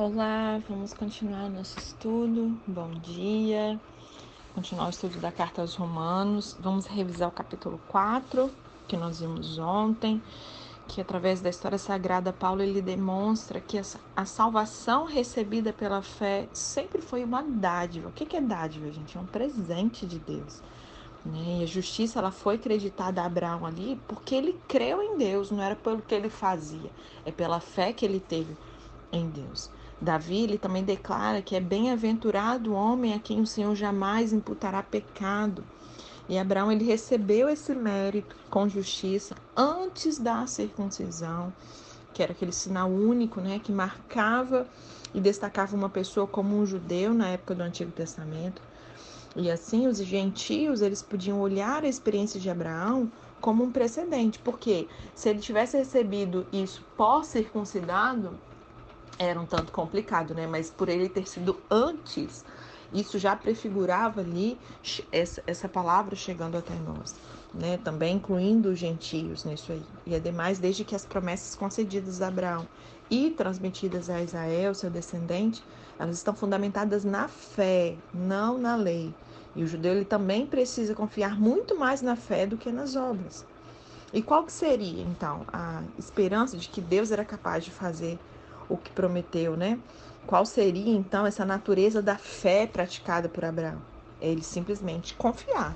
Olá, 0.00 0.62
vamos 0.68 0.94
continuar 0.94 1.50
nosso 1.50 1.76
estudo. 1.76 2.56
Bom 2.68 2.88
dia. 3.00 3.80
Continuar 4.54 4.86
o 4.86 4.90
estudo 4.90 5.18
da 5.18 5.32
carta 5.32 5.60
aos 5.60 5.74
Romanos. 5.74 6.56
Vamos 6.60 6.86
revisar 6.86 7.28
o 7.28 7.32
capítulo 7.32 7.80
4, 7.88 8.48
que 8.86 8.96
nós 8.96 9.18
vimos 9.18 9.58
ontem, 9.58 10.22
que 10.86 11.00
através 11.00 11.40
da 11.40 11.50
história 11.50 11.78
sagrada 11.78 12.32
Paulo 12.32 12.62
ele 12.62 12.80
demonstra 12.80 13.60
que 13.60 13.76
a 14.14 14.24
salvação 14.24 15.04
recebida 15.04 15.72
pela 15.72 16.00
fé 16.00 16.48
sempre 16.52 17.02
foi 17.02 17.24
uma 17.24 17.42
dádiva. 17.42 18.10
O 18.10 18.12
que 18.12 18.36
é 18.36 18.40
dádiva, 18.40 18.92
gente? 18.92 19.18
É 19.18 19.20
um 19.20 19.26
presente 19.26 20.06
de 20.06 20.20
Deus. 20.20 20.62
Né? 21.24 21.58
E 21.58 21.62
a 21.64 21.66
justiça 21.66 22.20
ela 22.20 22.30
foi 22.30 22.56
creditada 22.56 23.20
a 23.20 23.26
Abraão 23.26 23.66
ali 23.66 24.00
porque 24.06 24.36
ele 24.36 24.60
creu 24.68 25.02
em 25.02 25.18
Deus, 25.18 25.50
não 25.50 25.60
era 25.60 25.74
pelo 25.74 26.02
que 26.02 26.14
ele 26.14 26.30
fazia, 26.30 26.92
é 27.26 27.32
pela 27.32 27.58
fé 27.58 27.92
que 27.92 28.04
ele 28.04 28.20
teve 28.20 28.56
em 29.10 29.28
Deus. 29.28 29.76
Davi 30.00 30.44
ele 30.44 30.58
também 30.58 30.84
declara 30.84 31.42
que 31.42 31.56
é 31.56 31.60
bem-aventurado 31.60 32.70
o 32.70 32.74
homem 32.74 33.14
a 33.14 33.18
quem 33.18 33.40
o 33.40 33.46
Senhor 33.46 33.74
jamais 33.74 34.32
imputará 34.32 34.82
pecado. 34.82 35.64
E 36.28 36.38
Abraão 36.38 36.70
ele 36.70 36.84
recebeu 36.84 37.48
esse 37.48 37.74
mérito 37.74 38.36
com 38.50 38.68
justiça 38.68 39.34
antes 39.56 40.18
da 40.18 40.46
circuncisão, 40.46 41.52
que 42.12 42.22
era 42.22 42.32
aquele 42.32 42.52
sinal 42.52 42.88
único, 42.90 43.40
né, 43.40 43.58
que 43.58 43.72
marcava 43.72 44.66
e 45.14 45.20
destacava 45.20 45.74
uma 45.74 45.88
pessoa 45.88 46.26
como 46.26 46.56
um 46.56 46.66
judeu 46.66 47.14
na 47.14 47.28
época 47.28 47.54
do 47.54 47.62
Antigo 47.62 47.90
Testamento. 47.90 48.62
E 49.34 49.50
assim 49.50 49.86
os 49.86 49.98
gentios, 49.98 50.80
eles 50.80 51.02
podiam 51.02 51.40
olhar 51.40 51.82
a 51.82 51.88
experiência 51.88 52.38
de 52.38 52.50
Abraão 52.50 53.10
como 53.40 53.64
um 53.64 53.70
precedente, 53.70 54.38
porque 54.38 54.86
se 55.14 55.28
ele 55.28 55.38
tivesse 55.38 55.76
recebido 55.76 56.46
isso 56.52 56.84
pós-circuncidado, 56.96 58.38
era 59.18 59.40
um 59.40 59.46
tanto 59.46 59.72
complicado, 59.72 60.34
né? 60.34 60.46
Mas 60.46 60.70
por 60.70 60.88
ele 60.88 61.08
ter 61.08 61.28
sido 61.28 61.60
antes, 61.70 62.44
isso 62.92 63.18
já 63.18 63.36
prefigurava 63.36 64.20
ali 64.20 64.58
essa, 65.12 65.42
essa 65.46 65.68
palavra 65.68 66.16
chegando 66.16 66.56
até 66.56 66.74
nós, 66.74 67.16
né? 67.52 67.76
Também 67.78 68.16
incluindo 68.16 68.70
os 68.70 68.78
gentios 68.78 69.44
nisso 69.44 69.72
aí. 69.72 69.82
E 70.06 70.14
ademais, 70.14 70.58
desde 70.58 70.84
que 70.84 70.94
as 70.94 71.04
promessas 71.04 71.54
concedidas 71.54 72.22
a 72.22 72.28
Abraão 72.28 72.66
e 73.10 73.30
transmitidas 73.30 74.08
a 74.08 74.22
Israel, 74.22 74.74
seu 74.74 74.90
descendente, 74.90 75.62
elas 75.98 76.16
estão 76.16 76.34
fundamentadas 76.34 77.04
na 77.04 77.28
fé, 77.28 77.96
não 78.12 78.58
na 78.58 78.76
lei. 78.76 79.14
E 79.54 79.62
o 79.64 79.66
judeu 79.66 79.92
ele 79.94 80.04
também 80.04 80.46
precisa 80.46 80.94
confiar 80.94 81.38
muito 81.38 81.76
mais 81.76 82.00
na 82.00 82.16
fé 82.16 82.46
do 82.46 82.56
que 82.56 82.70
nas 82.70 82.94
obras. 82.94 83.44
E 84.12 84.22
qual 84.22 84.44
que 84.44 84.52
seria, 84.52 85.02
então, 85.02 85.44
a 85.52 85.82
esperança 85.98 86.56
de 86.56 86.68
que 86.68 86.80
Deus 86.80 87.10
era 87.10 87.24
capaz 87.24 87.64
de 87.64 87.70
fazer 87.70 88.18
o 88.68 88.76
que 88.76 88.90
prometeu, 88.90 89.56
né? 89.56 89.78
Qual 90.26 90.44
seria 90.44 90.94
então 90.94 91.24
essa 91.26 91.44
natureza 91.44 92.02
da 92.02 92.16
fé 92.16 92.66
praticada 92.66 93.28
por 93.28 93.44
Abraão? 93.44 93.80
Ele 94.20 94.42
simplesmente 94.42 95.14
confiar 95.14 95.74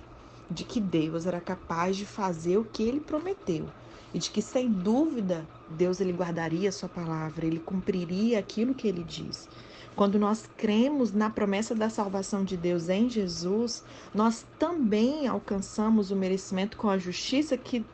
de 0.51 0.65
que 0.65 0.81
Deus 0.81 1.25
era 1.25 1.41
capaz 1.41 1.97
de 1.97 2.05
fazer 2.05 2.59
o 2.59 2.65
que 2.65 2.83
ele 2.83 3.01
prometeu 3.01 3.67
e 4.13 4.19
de 4.19 4.31
que 4.31 4.43
sem 4.43 4.71
dúvida 4.71 5.47
Deus 5.71 6.01
ele 6.01 6.13
guardaria 6.13 6.69
a 6.69 6.73
sua 6.73 6.89
palavra, 6.89 7.47
ele 7.47 7.59
cumpriria 7.59 8.39
aquilo 8.39 8.75
que 8.75 8.87
ele 8.87 9.03
diz. 9.03 9.49
Quando 9.95 10.19
nós 10.19 10.49
cremos 10.57 11.13
na 11.13 11.29
promessa 11.29 11.75
da 11.75 11.91
salvação 11.91 12.45
de 12.45 12.57
Deus 12.57 12.89
em 12.89 13.11
Jesus, 13.11 13.85
nós 14.15 14.47
também 14.59 15.27
alcançamos 15.27 16.11
o 16.11 16.17
merecimento 16.17 16.79
com 16.79 16.89
a 16.89 16.97
justiça 16.97 17.59
que 17.59 17.85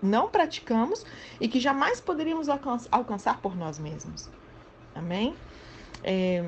não 0.00 0.28
praticamos 0.28 1.04
e 1.40 1.48
que 1.48 1.58
jamais 1.58 2.00
poderíamos 2.00 2.48
alcançar 2.48 3.40
por 3.40 3.56
nós 3.56 3.78
mesmos. 3.78 4.28
Amém? 4.98 5.34
É, 6.02 6.44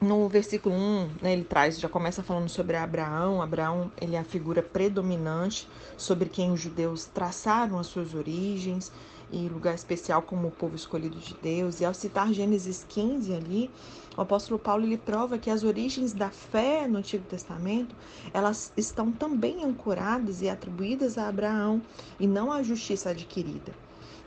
no 0.00 0.28
versículo 0.28 0.74
1, 0.74 1.10
né, 1.22 1.32
ele 1.32 1.44
traz, 1.44 1.78
já 1.78 1.88
começa 1.88 2.22
falando 2.22 2.48
sobre 2.48 2.76
Abraão. 2.76 3.40
Abraão, 3.40 3.90
ele 4.00 4.16
é 4.16 4.18
a 4.18 4.24
figura 4.24 4.62
predominante 4.62 5.68
sobre 5.96 6.28
quem 6.28 6.52
os 6.52 6.60
judeus 6.60 7.06
traçaram 7.06 7.78
as 7.78 7.86
suas 7.86 8.14
origens 8.14 8.92
e 9.30 9.48
lugar 9.48 9.74
especial 9.74 10.22
como 10.22 10.48
o 10.48 10.50
povo 10.50 10.76
escolhido 10.76 11.18
de 11.18 11.34
Deus. 11.34 11.80
E 11.80 11.84
ao 11.84 11.94
citar 11.94 12.32
Gênesis 12.32 12.84
15 12.88 13.34
ali, 13.34 13.70
o 14.16 14.20
apóstolo 14.20 14.58
Paulo 14.58 14.84
ele 14.84 14.96
prova 14.96 15.38
que 15.38 15.50
as 15.50 15.64
origens 15.64 16.12
da 16.12 16.30
fé 16.30 16.86
no 16.86 16.98
Antigo 16.98 17.24
Testamento, 17.24 17.94
elas 18.32 18.72
estão 18.76 19.10
também 19.10 19.64
ancoradas 19.64 20.42
e 20.42 20.48
atribuídas 20.48 21.18
a 21.18 21.28
Abraão 21.28 21.82
e 22.18 22.26
não 22.26 22.52
à 22.52 22.62
justiça 22.62 23.10
adquirida. 23.10 23.72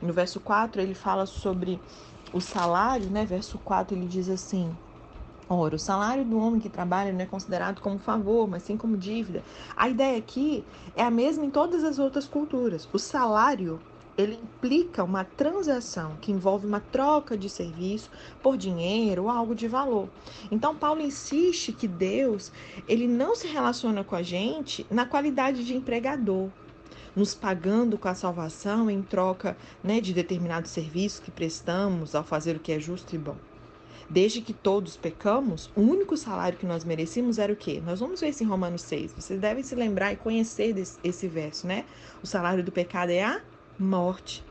No 0.01 0.13
verso 0.13 0.39
4, 0.39 0.81
ele 0.81 0.93
fala 0.93 1.25
sobre 1.25 1.79
o 2.33 2.41
salário, 2.41 3.09
né? 3.09 3.25
Verso 3.25 3.57
4 3.59 3.95
ele 3.95 4.07
diz 4.07 4.29
assim: 4.29 4.75
Ora, 5.47 5.75
o 5.75 5.79
salário 5.79 6.23
do 6.23 6.37
homem 6.37 6.61
que 6.61 6.69
trabalha 6.69 7.11
não 7.11 7.21
é 7.21 7.25
considerado 7.25 7.81
como 7.81 7.97
favor, 7.97 8.47
mas 8.47 8.63
sim 8.63 8.77
como 8.77 8.95
dívida. 8.95 9.43
A 9.75 9.89
ideia 9.89 10.17
aqui 10.17 10.63
é 10.95 11.03
a 11.03 11.09
mesma 11.09 11.43
em 11.43 11.49
todas 11.49 11.83
as 11.83 11.97
outras 11.97 12.27
culturas. 12.27 12.87
O 12.93 12.99
salário 12.99 13.79
ele 14.15 14.35
implica 14.35 15.03
uma 15.03 15.23
transação 15.23 16.17
que 16.17 16.31
envolve 16.31 16.67
uma 16.67 16.81
troca 16.81 17.37
de 17.37 17.49
serviço 17.49 18.11
por 18.43 18.57
dinheiro 18.57 19.23
ou 19.23 19.29
algo 19.29 19.55
de 19.55 19.67
valor. 19.67 20.09
Então 20.51 20.75
Paulo 20.75 21.01
insiste 21.01 21.71
que 21.71 21.87
Deus, 21.87 22.51
ele 22.87 23.07
não 23.07 23.33
se 23.33 23.47
relaciona 23.47 24.03
com 24.03 24.15
a 24.15 24.21
gente 24.21 24.85
na 24.91 25.05
qualidade 25.05 25.63
de 25.65 25.73
empregador, 25.73 26.49
nos 27.19 27.35
pagando 27.35 27.97
com 27.97 28.07
a 28.07 28.15
salvação 28.15 28.89
em 28.89 29.01
troca 29.01 29.57
né, 29.83 29.99
de 29.99 30.13
determinados 30.13 30.71
serviços 30.71 31.19
que 31.19 31.29
prestamos 31.29 32.15
ao 32.15 32.23
fazer 32.23 32.55
o 32.55 32.59
que 32.61 32.71
é 32.71 32.79
justo 32.79 33.13
e 33.13 33.17
bom. 33.17 33.35
Desde 34.09 34.39
que 34.39 34.53
todos 34.53 34.95
pecamos, 34.95 35.69
o 35.75 35.81
único 35.81 36.15
salário 36.15 36.57
que 36.57 36.65
nós 36.65 36.85
merecíamos 36.85 37.37
era 37.37 37.51
o 37.51 37.57
quê? 37.57 37.83
Nós 37.85 37.99
vamos 37.99 38.21
ver 38.21 38.29
isso 38.29 38.41
em 38.41 38.47
Romanos 38.47 38.83
6. 38.83 39.11
Vocês 39.11 39.37
devem 39.37 39.61
se 39.61 39.75
lembrar 39.75 40.13
e 40.13 40.15
conhecer 40.15 40.73
desse, 40.73 40.97
esse 41.03 41.27
verso, 41.27 41.67
né? 41.67 41.83
O 42.23 42.25
salário 42.25 42.63
do 42.63 42.71
pecado 42.71 43.09
é 43.09 43.21
a 43.21 43.41
morte. 43.77 44.41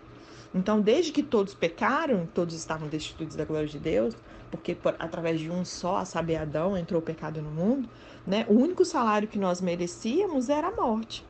Então, 0.54 0.78
desde 0.78 1.10
que 1.10 1.22
todos 1.22 1.54
pecaram, 1.54 2.28
todos 2.34 2.54
estavam 2.54 2.86
destituídos 2.86 3.34
da 3.34 3.46
glória 3.46 3.66
de 3.66 3.78
Deus, 3.78 4.14
porque 4.50 4.74
por, 4.74 4.94
através 4.98 5.40
de 5.40 5.50
um 5.50 5.64
só, 5.64 5.96
a 5.96 6.04
saber, 6.04 6.36
Adão, 6.36 6.76
entrou 6.76 7.00
o 7.00 7.04
pecado 7.04 7.40
no 7.40 7.50
mundo, 7.50 7.88
né? 8.26 8.44
O 8.46 8.52
único 8.52 8.84
salário 8.84 9.26
que 9.26 9.38
nós 9.38 9.62
merecíamos 9.62 10.50
era 10.50 10.68
a 10.68 10.70
morte. 10.72 11.24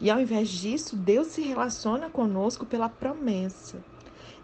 E 0.00 0.10
ao 0.10 0.20
invés 0.20 0.48
disso, 0.48 0.94
Deus 0.94 1.28
se 1.28 1.40
relaciona 1.40 2.10
conosco 2.10 2.66
pela 2.66 2.88
promessa. 2.88 3.82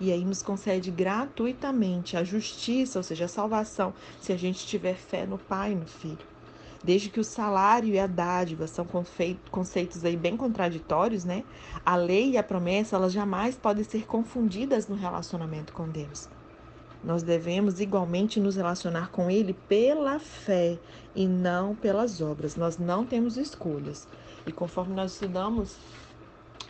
E 0.01 0.11
aí 0.11 0.25
nos 0.25 0.43
concede 0.43 0.91
gratuitamente 0.91 2.17
a 2.17 2.25
justiça, 2.25 2.99
ou 2.99 3.03
seja, 3.03 3.27
a 3.27 3.29
salvação, 3.29 3.93
se 4.21 4.33
a 4.33 4.37
gente 4.37 4.67
tiver 4.67 4.95
fé 4.95 5.27
no 5.27 5.39
Pai 5.39 5.73
e 5.73 5.77
no 5.77 5.87
Filho. 5.87 6.33
Desde 6.83 7.09
que 7.09 7.21
o 7.21 7.25
salário 7.25 7.91
e 7.91 7.99
a 7.99 8.09
dádiva 8.09 8.67
são 8.67 8.85
conceitos 9.51 10.05
aí 10.05 10.17
bem 10.17 10.37
contraditórios, 10.37 11.25
né? 11.25 11.45
A 11.87 11.95
lei 11.95 12.31
e 12.31 12.37
a 12.37 12.43
promessa, 12.43 12.97
elas 12.97 13.13
jamais 13.13 13.55
podem 13.55 13.85
ser 13.85 14.05
confundidas 14.05 14.89
no 14.89 14.97
relacionamento 14.97 15.73
com 15.73 15.89
Deus. 15.89 16.29
Nós 17.03 17.23
devemos 17.23 17.81
igualmente 17.81 18.39
nos 18.39 18.57
relacionar 18.57 19.11
com 19.11 19.31
Ele 19.31 19.53
pela 19.53 20.19
fé 20.19 20.79
e 21.15 21.27
não 21.27 21.75
pelas 21.75 22.21
obras. 22.21 22.55
Nós 22.55 22.79
não 22.79 23.05
temos 23.05 23.37
escolhas. 23.37 24.07
E 24.47 24.53
conforme 24.53 24.95
nós 24.95 25.13
estudamos 25.13 25.77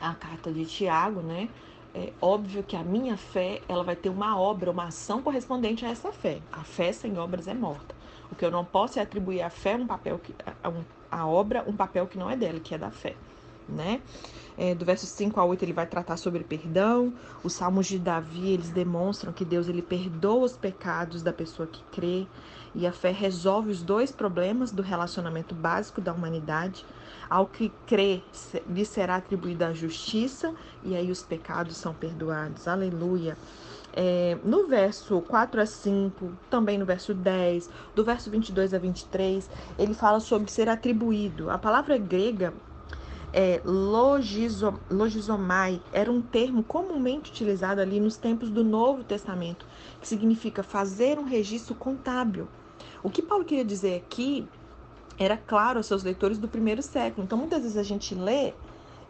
a 0.00 0.15
carta 0.15 0.50
de 0.50 0.65
Tiago, 0.65 1.20
né? 1.20 1.48
É 1.94 2.10
óbvio 2.22 2.62
que 2.62 2.75
a 2.75 2.82
minha 2.82 3.19
fé 3.19 3.60
ela 3.69 3.84
vai 3.84 3.94
ter 3.94 4.09
uma 4.09 4.41
obra, 4.41 4.70
uma 4.70 4.84
ação 4.84 5.20
correspondente 5.20 5.84
a 5.84 5.91
essa 5.91 6.10
fé. 6.10 6.41
A 6.50 6.64
fé 6.64 6.91
sem 6.93 7.19
obras 7.19 7.47
é 7.47 7.53
morta. 7.53 7.94
O 8.31 8.34
que 8.34 8.44
eu 8.44 8.50
não 8.50 8.64
posso 8.64 8.99
é 8.99 9.03
atribuir 9.03 9.43
à 9.43 9.50
fé 9.50 9.76
um 9.76 9.87
papel 9.87 10.19
que 10.19 10.34
a, 10.64 10.72
a 11.10 11.26
obra 11.26 11.62
um 11.66 11.76
papel 11.76 12.06
que 12.06 12.16
não 12.16 12.31
é 12.31 12.37
dela, 12.37 12.59
que 12.59 12.75
é 12.75 12.78
da 12.78 12.91
fé 12.91 13.14
né? 13.69 14.00
É, 14.56 14.75
do 14.75 14.84
verso 14.84 15.06
5 15.06 15.41
a 15.41 15.45
8 15.45 15.65
ele 15.65 15.73
vai 15.73 15.87
tratar 15.87 16.17
sobre 16.17 16.45
perdão. 16.45 17.12
Os 17.43 17.55
salmos 17.55 17.87
de 17.87 17.99
Davi, 17.99 18.50
eles 18.50 18.71
demonstram 18.71 19.33
que 19.33 19.45
Deus 19.45 19.69
ele 19.69 19.83
perdoa 19.83 20.45
os 20.45 20.56
pecados 20.56 21.23
da 21.23 21.33
pessoa 21.33 21.67
que 21.67 21.83
crê 21.91 22.27
e 22.75 22.87
a 22.87 22.93
fé 22.93 23.11
resolve 23.11 23.70
os 23.70 23.82
dois 23.82 24.11
problemas 24.11 24.70
do 24.70 24.82
relacionamento 24.82 25.55
básico 25.55 26.00
da 26.00 26.12
humanidade. 26.12 26.85
Ao 27.29 27.47
que 27.47 27.73
crê, 27.87 28.23
lhe 28.69 28.85
será 28.85 29.17
atribuída 29.17 29.69
a 29.69 29.73
justiça 29.73 30.55
e 30.82 30.94
aí 30.94 31.11
os 31.11 31.23
pecados 31.23 31.76
são 31.76 31.94
perdoados. 31.94 32.69
Aleluia. 32.69 33.37
É, 33.94 34.38
no 34.43 34.67
verso 34.67 35.20
4 35.20 35.61
a 35.61 35.67
5, 35.67 36.32
também 36.50 36.79
no 36.79 36.87
verso 36.87 37.12
10, 37.12 37.69
do 37.94 38.05
verso 38.05 38.31
22 38.31 38.73
a 38.73 38.79
23, 38.79 39.50
ele 39.79 39.93
fala 39.93 40.19
sobre 40.19 40.50
ser 40.50 40.69
atribuído. 40.69 41.50
A 41.50 41.58
palavra 41.58 41.99
grega 41.99 42.55
é, 43.32 43.62
logizomai 44.90 45.81
era 45.93 46.12
um 46.12 46.20
termo 46.20 46.62
comumente 46.62 47.31
utilizado 47.31 47.81
ali 47.81 47.99
nos 47.99 48.17
tempos 48.17 48.50
do 48.50 48.62
Novo 48.62 49.02
Testamento, 49.02 49.64
que 50.00 50.06
significa 50.06 50.62
fazer 50.62 51.19
um 51.19 51.25
registro 51.25 51.75
contábil. 51.75 52.46
O 53.02 53.08
que 53.08 53.23
Paulo 53.23 53.44
queria 53.44 53.64
dizer 53.64 53.96
aqui 53.96 54.46
era 55.19 55.37
claro 55.37 55.79
aos 55.79 55.87
seus 55.87 56.02
leitores 56.02 56.38
do 56.38 56.49
primeiro 56.49 56.82
século. 56.82 57.25
Então, 57.25 57.38
muitas 57.38 57.62
vezes 57.62 57.76
a 57.76 57.82
gente 57.82 58.14
lê 58.14 58.52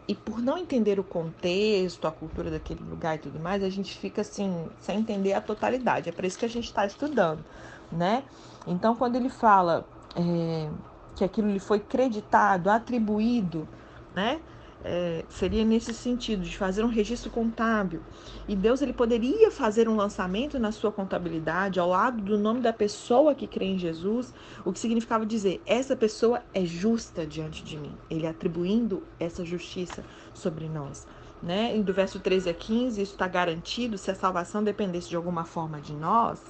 e 0.06 0.14
por 0.14 0.40
não 0.40 0.58
entender 0.58 0.98
o 0.98 1.04
contexto, 1.04 2.06
a 2.06 2.12
cultura 2.12 2.50
daquele 2.50 2.82
lugar 2.82 3.16
e 3.16 3.19
tudo 3.19 3.38
mais, 3.38 3.62
a 3.62 3.69
gente 3.69 3.96
fica 3.96 4.22
assim, 4.22 4.66
sem 4.80 4.98
entender 4.98 5.32
a 5.32 5.40
totalidade. 5.40 6.08
É 6.08 6.12
por 6.12 6.24
isso 6.24 6.38
que 6.38 6.44
a 6.44 6.48
gente 6.48 6.64
está 6.64 6.84
estudando, 6.84 7.44
né? 7.90 8.24
Então, 8.66 8.96
quando 8.96 9.16
ele 9.16 9.28
fala 9.28 9.86
é, 10.16 10.69
que 11.14 11.24
aquilo 11.24 11.48
lhe 11.48 11.60
foi 11.60 11.78
creditado, 11.78 12.69
atribuído, 12.69 13.69
né? 14.14 14.40
é, 14.84 15.24
seria 15.28 15.64
nesse 15.64 15.94
sentido 15.94 16.42
de 16.42 16.56
fazer 16.56 16.84
um 16.84 16.88
registro 16.88 17.30
contábil. 17.30 18.00
E 18.48 18.56
Deus 18.56 18.82
ele 18.82 18.92
poderia 18.92 19.50
fazer 19.50 19.88
um 19.88 19.96
lançamento 19.96 20.58
na 20.58 20.72
sua 20.72 20.90
contabilidade 20.90 21.78
ao 21.78 21.88
lado 21.88 22.20
do 22.20 22.38
nome 22.38 22.60
da 22.60 22.72
pessoa 22.72 23.34
que 23.34 23.46
crê 23.46 23.66
em 23.66 23.78
Jesus, 23.78 24.34
o 24.64 24.72
que 24.72 24.78
significava 24.78 25.24
dizer 25.24 25.60
essa 25.66 25.94
pessoa 25.96 26.42
é 26.52 26.64
justa 26.64 27.26
diante 27.26 27.62
de 27.62 27.76
mim. 27.76 27.94
Ele 28.10 28.26
atribuindo 28.26 29.02
essa 29.18 29.44
justiça 29.44 30.04
sobre 30.34 30.68
nós. 30.68 31.06
Né? 31.42 31.76
E 31.76 31.82
do 31.82 31.92
verso 31.92 32.20
13 32.20 32.50
a 32.50 32.54
15, 32.54 33.02
isso 33.02 33.12
está 33.12 33.26
garantido. 33.26 33.98
Se 33.98 34.10
a 34.10 34.14
salvação 34.14 34.62
dependesse 34.62 35.08
de 35.08 35.16
alguma 35.16 35.44
forma 35.44 35.80
de 35.80 35.92
nós, 35.92 36.40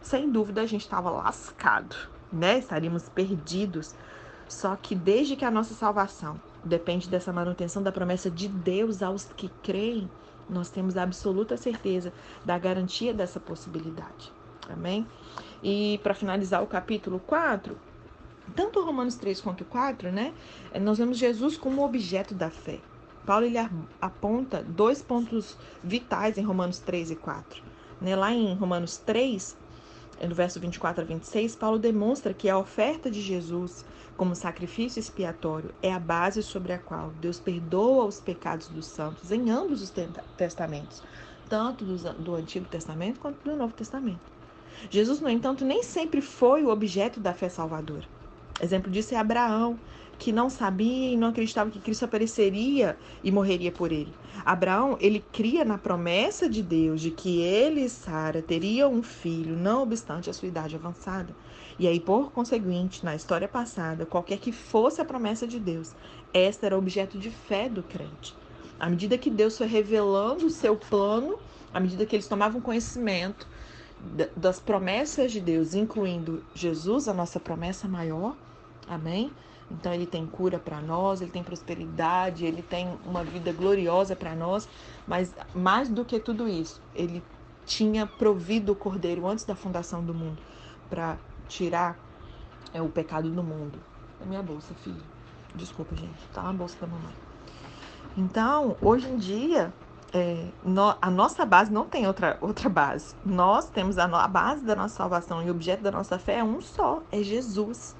sem 0.00 0.30
dúvida 0.30 0.62
a 0.62 0.66
gente 0.66 0.82
estava 0.82 1.10
lascado, 1.10 1.96
né? 2.32 2.58
Estaríamos 2.58 3.08
perdidos. 3.08 3.96
Só 4.48 4.76
que 4.76 4.94
desde 4.94 5.34
que 5.34 5.44
a 5.44 5.50
nossa 5.50 5.74
salvação 5.74 6.40
depende 6.66 7.08
dessa 7.08 7.32
manutenção 7.32 7.82
da 7.82 7.92
promessa 7.92 8.30
de 8.30 8.48
Deus 8.48 9.02
aos 9.02 9.24
que 9.36 9.48
creem, 9.62 10.10
nós 10.48 10.70
temos 10.70 10.96
a 10.96 11.02
absoluta 11.02 11.56
certeza 11.56 12.12
da 12.44 12.58
garantia 12.58 13.12
dessa 13.12 13.40
possibilidade. 13.40 14.32
Amém? 14.68 15.06
E 15.62 15.98
para 16.02 16.14
finalizar 16.14 16.62
o 16.62 16.66
capítulo 16.66 17.20
4, 17.20 17.76
tanto 18.54 18.82
Romanos 18.82 19.16
3 19.16 19.40
quanto 19.40 19.64
4, 19.64 20.12
né? 20.12 20.32
Nós 20.80 20.98
vemos 20.98 21.18
Jesus 21.18 21.56
como 21.56 21.84
objeto 21.84 22.34
da 22.34 22.50
fé. 22.50 22.80
Paulo 23.24 23.44
ele 23.44 23.58
aponta 24.00 24.62
dois 24.62 25.02
pontos 25.02 25.56
vitais 25.82 26.38
em 26.38 26.42
Romanos 26.42 26.78
3 26.78 27.10
e 27.10 27.16
4. 27.16 27.62
Né? 28.00 28.14
Lá 28.14 28.32
em 28.32 28.54
Romanos 28.54 28.98
3, 28.98 29.56
no 30.24 30.34
verso 30.34 30.58
24 30.58 31.02
a 31.02 31.06
26, 31.06 31.56
Paulo 31.56 31.78
demonstra 31.78 32.32
que 32.32 32.48
a 32.48 32.58
oferta 32.58 33.10
de 33.10 33.20
Jesus 33.20 33.84
como 34.16 34.34
sacrifício 34.34 34.98
expiatório 34.98 35.74
é 35.82 35.92
a 35.92 35.98
base 35.98 36.42
sobre 36.42 36.72
a 36.72 36.78
qual 36.78 37.10
Deus 37.20 37.38
perdoa 37.38 38.06
os 38.06 38.18
pecados 38.18 38.68
dos 38.68 38.86
santos 38.86 39.30
em 39.30 39.50
ambos 39.50 39.82
os 39.82 39.92
testamentos, 40.36 41.02
tanto 41.48 41.84
do 41.84 42.34
Antigo 42.34 42.66
Testamento 42.66 43.20
quanto 43.20 43.44
do 43.44 43.54
Novo 43.56 43.74
Testamento. 43.74 44.32
Jesus, 44.90 45.20
no 45.20 45.28
entanto, 45.28 45.64
nem 45.64 45.82
sempre 45.82 46.20
foi 46.20 46.62
o 46.62 46.70
objeto 46.70 47.20
da 47.20 47.34
fé 47.34 47.48
salvadora. 47.48 48.04
Exemplo 48.60 48.90
disso 48.90 49.14
é 49.14 49.18
Abraão, 49.18 49.78
que 50.18 50.32
não 50.32 50.48
sabia 50.48 51.12
e 51.12 51.16
não 51.16 51.28
acreditava 51.28 51.70
que 51.70 51.78
Cristo 51.78 52.04
apareceria 52.04 52.96
e 53.22 53.30
morreria 53.30 53.70
por 53.70 53.92
ele. 53.92 54.12
Abraão, 54.44 54.96
ele 55.00 55.24
cria 55.32 55.64
na 55.64 55.78
promessa 55.78 56.48
de 56.48 56.62
Deus 56.62 57.00
de 57.00 57.10
que 57.10 57.40
ele 57.40 57.82
e 57.82 57.88
Sara 57.88 58.42
teriam 58.42 58.92
um 58.92 59.02
filho, 59.02 59.56
não 59.56 59.82
obstante 59.82 60.30
a 60.30 60.32
sua 60.32 60.48
idade 60.48 60.76
avançada. 60.76 61.34
E 61.78 61.86
aí, 61.86 62.00
por 62.00 62.32
conseguinte, 62.32 63.04
na 63.04 63.14
história 63.14 63.48
passada, 63.48 64.06
qualquer 64.06 64.38
que 64.38 64.52
fosse 64.52 65.00
a 65.00 65.04
promessa 65.04 65.46
de 65.46 65.58
Deus, 65.58 65.94
esta 66.32 66.66
era 66.66 66.78
objeto 66.78 67.18
de 67.18 67.30
fé 67.30 67.68
do 67.68 67.82
crente. 67.82 68.34
À 68.78 68.88
medida 68.88 69.18
que 69.18 69.30
Deus 69.30 69.56
foi 69.56 69.66
revelando 69.66 70.46
o 70.46 70.50
seu 70.50 70.76
plano, 70.76 71.38
à 71.72 71.80
medida 71.80 72.06
que 72.06 72.16
eles 72.16 72.28
tomavam 72.28 72.60
conhecimento 72.60 73.46
das 74.36 74.60
promessas 74.60 75.32
de 75.32 75.40
Deus, 75.40 75.74
incluindo 75.74 76.44
Jesus, 76.54 77.08
a 77.08 77.14
nossa 77.14 77.40
promessa 77.40 77.88
maior, 77.88 78.36
amém? 78.86 79.30
Então 79.70 79.92
ele 79.92 80.06
tem 80.06 80.26
cura 80.26 80.58
para 80.58 80.80
nós, 80.80 81.20
ele 81.20 81.30
tem 81.30 81.42
prosperidade, 81.42 82.44
ele 82.44 82.62
tem 82.62 82.96
uma 83.04 83.24
vida 83.24 83.52
gloriosa 83.52 84.14
para 84.14 84.34
nós, 84.34 84.68
mas 85.06 85.34
mais 85.54 85.88
do 85.88 86.04
que 86.04 86.20
tudo 86.20 86.48
isso, 86.48 86.80
ele 86.94 87.22
tinha 87.64 88.06
provido 88.06 88.72
o 88.72 88.76
cordeiro 88.76 89.26
antes 89.26 89.44
da 89.44 89.56
fundação 89.56 90.04
do 90.04 90.14
mundo 90.14 90.38
para 90.88 91.16
tirar 91.48 91.98
é, 92.72 92.80
o 92.80 92.88
pecado 92.88 93.28
do 93.28 93.42
mundo. 93.42 93.78
É 94.20 94.24
minha 94.24 94.42
bolsa, 94.42 94.72
filho. 94.74 95.02
Desculpa, 95.54 95.96
gente. 95.96 96.14
Tá 96.32 96.42
na 96.42 96.52
bolsa 96.52 96.76
da 96.80 96.86
mamãe. 96.86 97.12
Então, 98.16 98.76
hoje 98.80 99.08
em 99.08 99.16
dia, 99.16 99.72
é, 100.12 100.46
no, 100.64 100.94
a 101.00 101.10
nossa 101.10 101.44
base 101.44 101.72
não 101.72 101.86
tem 101.86 102.06
outra, 102.06 102.38
outra 102.40 102.68
base. 102.68 103.14
Nós 103.24 103.68
temos 103.68 103.98
a, 103.98 104.04
a 104.04 104.28
base 104.28 104.64
da 104.64 104.76
nossa 104.76 104.94
salvação 104.94 105.42
e 105.42 105.48
o 105.48 105.50
objeto 105.50 105.82
da 105.82 105.90
nossa 105.90 106.18
fé 106.18 106.38
é 106.38 106.44
um 106.44 106.60
só, 106.60 107.02
é 107.10 107.22
Jesus. 107.22 107.96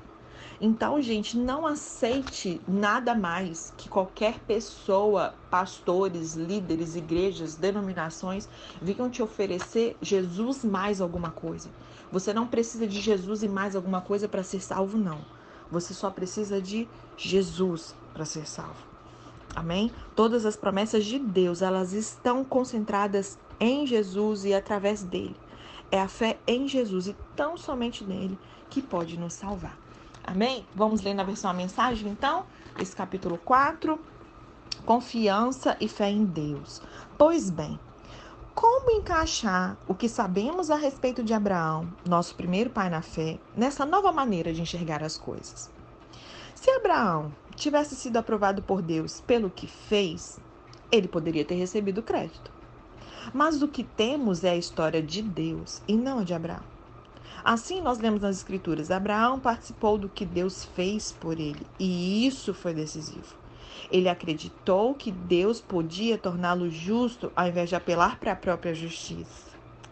Então, 0.60 1.00
gente, 1.02 1.36
não 1.36 1.66
aceite 1.66 2.60
nada 2.66 3.14
mais 3.14 3.72
que 3.76 3.88
qualquer 3.88 4.38
pessoa, 4.40 5.34
pastores, 5.50 6.34
líderes, 6.34 6.96
igrejas, 6.96 7.54
denominações, 7.54 8.48
venham 8.80 9.10
te 9.10 9.22
oferecer 9.22 9.96
Jesus 10.00 10.64
mais 10.64 11.00
alguma 11.00 11.30
coisa. 11.30 11.68
Você 12.10 12.32
não 12.32 12.46
precisa 12.46 12.86
de 12.86 13.00
Jesus 13.00 13.42
e 13.42 13.48
mais 13.48 13.76
alguma 13.76 14.00
coisa 14.00 14.28
para 14.28 14.42
ser 14.42 14.60
salvo, 14.60 14.96
não. 14.96 15.20
Você 15.70 15.92
só 15.92 16.10
precisa 16.10 16.60
de 16.60 16.88
Jesus 17.16 17.94
para 18.14 18.24
ser 18.24 18.46
salvo. 18.46 18.86
Amém? 19.54 19.90
Todas 20.14 20.46
as 20.46 20.56
promessas 20.56 21.04
de 21.04 21.18
Deus, 21.18 21.60
elas 21.60 21.92
estão 21.92 22.44
concentradas 22.44 23.38
em 23.58 23.86
Jesus 23.86 24.44
e 24.44 24.54
através 24.54 25.02
dele. 25.02 25.36
É 25.90 26.00
a 26.00 26.08
fé 26.08 26.38
em 26.46 26.66
Jesus 26.66 27.08
e 27.08 27.16
tão 27.34 27.56
somente 27.56 28.04
nele 28.04 28.38
que 28.70 28.80
pode 28.82 29.18
nos 29.18 29.34
salvar. 29.34 29.85
Amém? 30.26 30.66
Vamos 30.74 31.02
ler 31.02 31.14
na 31.14 31.22
versão 31.22 31.48
a 31.48 31.54
mensagem, 31.54 32.10
então, 32.10 32.44
esse 32.80 32.96
capítulo 32.96 33.38
4. 33.38 33.98
Confiança 34.84 35.76
e 35.80 35.88
fé 35.88 36.10
em 36.10 36.24
Deus. 36.24 36.82
Pois 37.16 37.48
bem, 37.48 37.78
como 38.52 38.90
encaixar 38.90 39.76
o 39.86 39.94
que 39.94 40.08
sabemos 40.08 40.70
a 40.70 40.76
respeito 40.76 41.22
de 41.22 41.32
Abraão, 41.32 41.88
nosso 42.08 42.34
primeiro 42.34 42.70
pai 42.70 42.90
na 42.90 43.02
fé, 43.02 43.38
nessa 43.56 43.86
nova 43.86 44.10
maneira 44.10 44.52
de 44.52 44.60
enxergar 44.60 45.02
as 45.02 45.16
coisas? 45.16 45.70
Se 46.54 46.70
Abraão 46.70 47.32
tivesse 47.54 47.94
sido 47.94 48.16
aprovado 48.16 48.62
por 48.62 48.82
Deus 48.82 49.20
pelo 49.20 49.48
que 49.48 49.66
fez, 49.66 50.40
ele 50.90 51.06
poderia 51.06 51.44
ter 51.44 51.54
recebido 51.54 52.02
crédito. 52.02 52.50
Mas 53.32 53.62
o 53.62 53.68
que 53.68 53.84
temos 53.84 54.42
é 54.42 54.50
a 54.50 54.56
história 54.56 55.02
de 55.02 55.22
Deus 55.22 55.82
e 55.86 55.96
não 55.96 56.18
a 56.18 56.24
de 56.24 56.34
Abraão. 56.34 56.75
Assim, 57.44 57.80
nós 57.80 57.98
lemos 57.98 58.20
nas 58.20 58.36
Escrituras: 58.36 58.90
Abraão 58.90 59.38
participou 59.38 59.96
do 59.98 60.08
que 60.08 60.24
Deus 60.24 60.64
fez 60.64 61.12
por 61.12 61.38
ele, 61.38 61.66
e 61.78 62.26
isso 62.26 62.52
foi 62.52 62.74
decisivo. 62.74 63.36
Ele 63.90 64.08
acreditou 64.08 64.94
que 64.94 65.12
Deus 65.12 65.60
podia 65.60 66.18
torná-lo 66.18 66.70
justo 66.70 67.30
ao 67.36 67.46
invés 67.46 67.68
de 67.68 67.76
apelar 67.76 68.18
para 68.18 68.32
a 68.32 68.36
própria 68.36 68.74
justiça. 68.74 69.46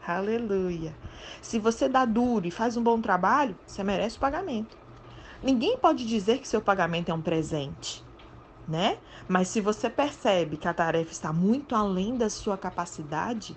Aleluia. 0.06 0.94
Se 1.40 1.58
você 1.58 1.88
dá 1.88 2.04
duro 2.04 2.46
e 2.46 2.50
faz 2.50 2.76
um 2.76 2.82
bom 2.82 3.00
trabalho, 3.00 3.56
você 3.66 3.82
merece 3.82 4.16
o 4.16 4.20
pagamento. 4.20 4.76
Ninguém 5.42 5.76
pode 5.78 6.06
dizer 6.06 6.38
que 6.38 6.48
seu 6.48 6.60
pagamento 6.60 7.10
é 7.10 7.14
um 7.14 7.20
presente, 7.20 8.02
né? 8.66 8.98
Mas 9.28 9.48
se 9.48 9.60
você 9.60 9.88
percebe 9.88 10.56
que 10.56 10.68
a 10.68 10.74
tarefa 10.74 11.12
está 11.12 11.32
muito 11.32 11.74
além 11.74 12.16
da 12.16 12.28
sua 12.28 12.56
capacidade, 12.56 13.56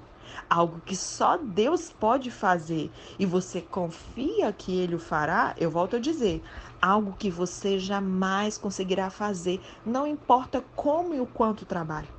algo 0.50 0.81
que 0.86 0.96
só 0.96 1.38
Deus 1.38 1.91
pode 1.91 2.31
fazer 2.31 2.91
e 3.17 3.25
você 3.25 3.62
confia 3.62 4.51
que 4.53 4.77
Ele 4.77 4.96
o 4.96 5.00
fará, 5.00 5.55
eu 5.57 5.69
volto 5.69 5.96
a 5.96 6.00
dizer, 6.00 6.43
algo 6.81 7.15
que 7.17 7.29
você 7.29 7.79
jamais 7.79 8.57
conseguirá 8.57 9.10
fazer, 9.10 9.62
não 9.86 10.07
importa 10.07 10.63
como 10.75 11.13
e 11.13 11.19
o 11.19 11.25
quanto 11.25 11.65
trabalhe. 11.65 12.10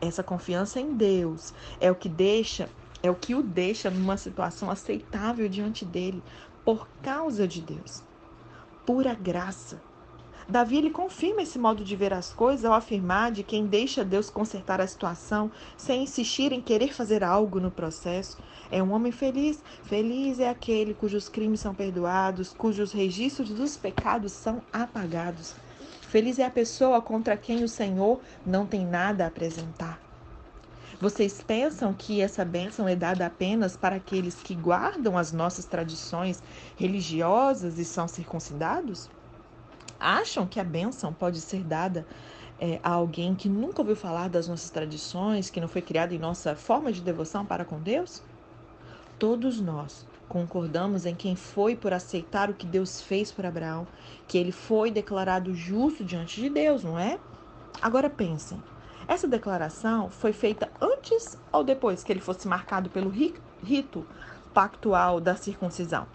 Essa 0.00 0.22
confiança 0.22 0.80
em 0.80 0.94
Deus 0.94 1.54
é 1.80 1.90
o 1.90 1.94
que 1.94 2.08
deixa, 2.08 2.68
é 3.02 3.10
o 3.10 3.14
que 3.14 3.34
o 3.34 3.42
deixa 3.42 3.90
numa 3.90 4.16
situação 4.16 4.70
aceitável 4.70 5.48
diante 5.48 5.84
dele 5.84 6.22
por 6.64 6.88
causa 7.02 7.46
de 7.46 7.60
Deus. 7.60 8.02
Pura 8.84 9.14
graça. 9.14 9.80
Davi 10.48 10.78
ele 10.78 10.90
confirma 10.90 11.42
esse 11.42 11.58
modo 11.58 11.84
de 11.84 11.94
ver 11.96 12.12
as 12.12 12.32
coisas 12.32 12.64
ao 12.64 12.74
afirmar 12.74 13.32
de 13.32 13.42
quem 13.42 13.66
deixa 13.66 14.04
Deus 14.04 14.28
consertar 14.28 14.80
a 14.80 14.86
situação 14.86 15.50
sem 15.76 16.02
insistir 16.02 16.52
em 16.52 16.60
querer 16.60 16.92
fazer 16.92 17.22
algo 17.22 17.60
no 17.60 17.70
processo 17.70 18.38
é 18.72 18.82
um 18.82 18.92
homem 18.92 19.12
feliz. 19.12 19.62
Feliz 19.84 20.40
é 20.40 20.48
aquele 20.48 20.94
cujos 20.94 21.28
crimes 21.28 21.60
são 21.60 21.74
perdoados, 21.74 22.54
cujos 22.54 22.90
registros 22.90 23.50
dos 23.50 23.76
pecados 23.76 24.32
são 24.32 24.62
apagados. 24.72 25.54
Feliz 26.00 26.38
é 26.38 26.46
a 26.46 26.50
pessoa 26.50 27.02
contra 27.02 27.36
quem 27.36 27.62
o 27.62 27.68
Senhor 27.68 28.20
não 28.44 28.66
tem 28.66 28.86
nada 28.86 29.24
a 29.24 29.28
apresentar. 29.28 30.00
Vocês 30.98 31.42
pensam 31.42 31.92
que 31.92 32.20
essa 32.20 32.44
bênção 32.44 32.88
é 32.88 32.96
dada 32.96 33.26
apenas 33.26 33.76
para 33.76 33.96
aqueles 33.96 34.36
que 34.36 34.54
guardam 34.54 35.18
as 35.18 35.32
nossas 35.32 35.66
tradições 35.66 36.42
religiosas 36.76 37.78
e 37.78 37.84
são 37.84 38.08
circuncidados? 38.08 39.10
Acham 40.02 40.46
que 40.46 40.58
a 40.60 40.64
bênção 40.64 41.12
pode 41.12 41.40
ser 41.40 41.62
dada 41.62 42.06
é, 42.60 42.80
a 42.82 42.90
alguém 42.90 43.34
que 43.34 43.48
nunca 43.48 43.80
ouviu 43.80 43.96
falar 43.96 44.28
das 44.28 44.48
nossas 44.48 44.70
tradições, 44.70 45.50
que 45.50 45.60
não 45.60 45.68
foi 45.68 45.82
criado 45.82 46.12
em 46.12 46.18
nossa 46.18 46.54
forma 46.54 46.92
de 46.92 47.00
devoção 47.00 47.46
para 47.46 47.64
com 47.64 47.80
Deus? 47.80 48.22
Todos 49.18 49.60
nós 49.60 50.06
concordamos 50.28 51.04
em 51.06 51.14
quem 51.14 51.36
foi 51.36 51.76
por 51.76 51.92
aceitar 51.92 52.50
o 52.50 52.54
que 52.54 52.66
Deus 52.66 53.00
fez 53.00 53.30
por 53.30 53.44
Abraão, 53.44 53.86
que 54.26 54.38
ele 54.38 54.52
foi 54.52 54.90
declarado 54.90 55.54
justo 55.54 56.04
diante 56.04 56.40
de 56.40 56.48
Deus, 56.48 56.82
não 56.82 56.98
é? 56.98 57.18
Agora 57.80 58.08
pensem, 58.10 58.62
Essa 59.06 59.26
declaração 59.26 60.08
foi 60.08 60.32
feita 60.32 60.70
antes 60.80 61.36
ou 61.52 61.64
depois 61.64 62.04
que 62.04 62.12
ele 62.12 62.20
fosse 62.20 62.46
marcado 62.46 62.88
pelo 62.88 63.10
rito 63.10 64.06
pactual 64.54 65.20
da 65.20 65.36
circuncisão? 65.36 66.06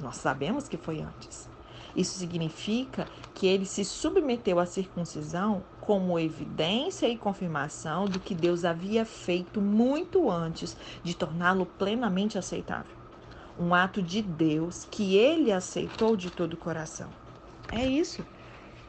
Nós 0.00 0.16
sabemos 0.16 0.68
que 0.68 0.76
foi 0.76 1.00
antes. 1.00 1.51
Isso 1.94 2.18
significa 2.18 3.08
que 3.34 3.46
ele 3.46 3.66
se 3.66 3.84
submeteu 3.84 4.58
à 4.58 4.66
circuncisão 4.66 5.66
como 5.80 6.18
evidência 6.18 7.08
e 7.08 7.18
confirmação 7.18 8.08
do 8.08 8.20
que 8.20 8.34
Deus 8.34 8.64
havia 8.64 9.04
feito 9.04 9.60
muito 9.60 10.30
antes 10.30 10.76
de 11.02 11.14
torná-lo 11.14 11.66
plenamente 11.66 12.38
aceitável. 12.38 12.96
Um 13.56 13.74
ato 13.74 14.02
de 14.02 14.22
Deus 14.22 14.84
que 14.84 15.16
ele 15.16 15.52
aceitou 15.52 16.16
de 16.16 16.30
todo 16.30 16.54
o 16.54 16.56
coração. 16.58 17.14
É 17.70 17.86
isso. 17.86 18.26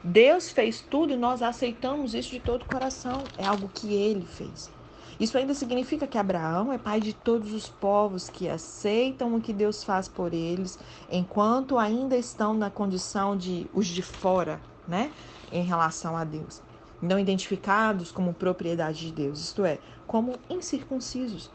Deus 0.04 0.50
fez 0.52 0.82
tudo 0.82 1.14
e 1.14 1.18
nós 1.18 1.42
aceitamos 1.42 2.14
isso 2.14 2.32
de 2.32 2.40
todo 2.40 2.64
o 2.64 2.66
coração. 2.66 3.32
É 3.38 3.46
algo 3.46 3.70
que 3.70 3.94
ele 3.94 4.26
fez. 4.26 4.74
Isso 5.20 5.38
ainda 5.38 5.54
significa 5.54 6.08
que 6.08 6.18
Abraão 6.18 6.74
é 6.74 6.78
pai 6.78 7.00
de 7.00 7.14
todos 7.14 7.54
os 7.54 7.70
povos 7.70 8.30
que 8.30 8.50
aceitam 8.50 9.36
o 9.36 9.42
que 9.42 9.54
Deus 9.54 9.84
faz 9.84 10.08
por 10.08 10.34
eles, 10.34 10.80
enquanto 11.10 11.78
ainda 11.78 12.18
estão 12.18 12.54
na 12.54 12.70
condição 12.70 13.38
de 13.38 13.70
os 13.74 13.88
de 13.88 14.02
fora, 14.02 14.60
né, 14.88 15.12
em 15.52 15.64
relação 15.64 16.18
a 16.18 16.24
Deus. 16.24 16.62
Não 17.02 17.20
identificados 17.20 18.12
como 18.12 18.34
propriedade 18.34 19.08
de 19.08 19.12
Deus, 19.12 19.40
isto 19.40 19.66
é, 19.66 19.80
como 20.08 20.40
incircuncisos. 20.50 21.52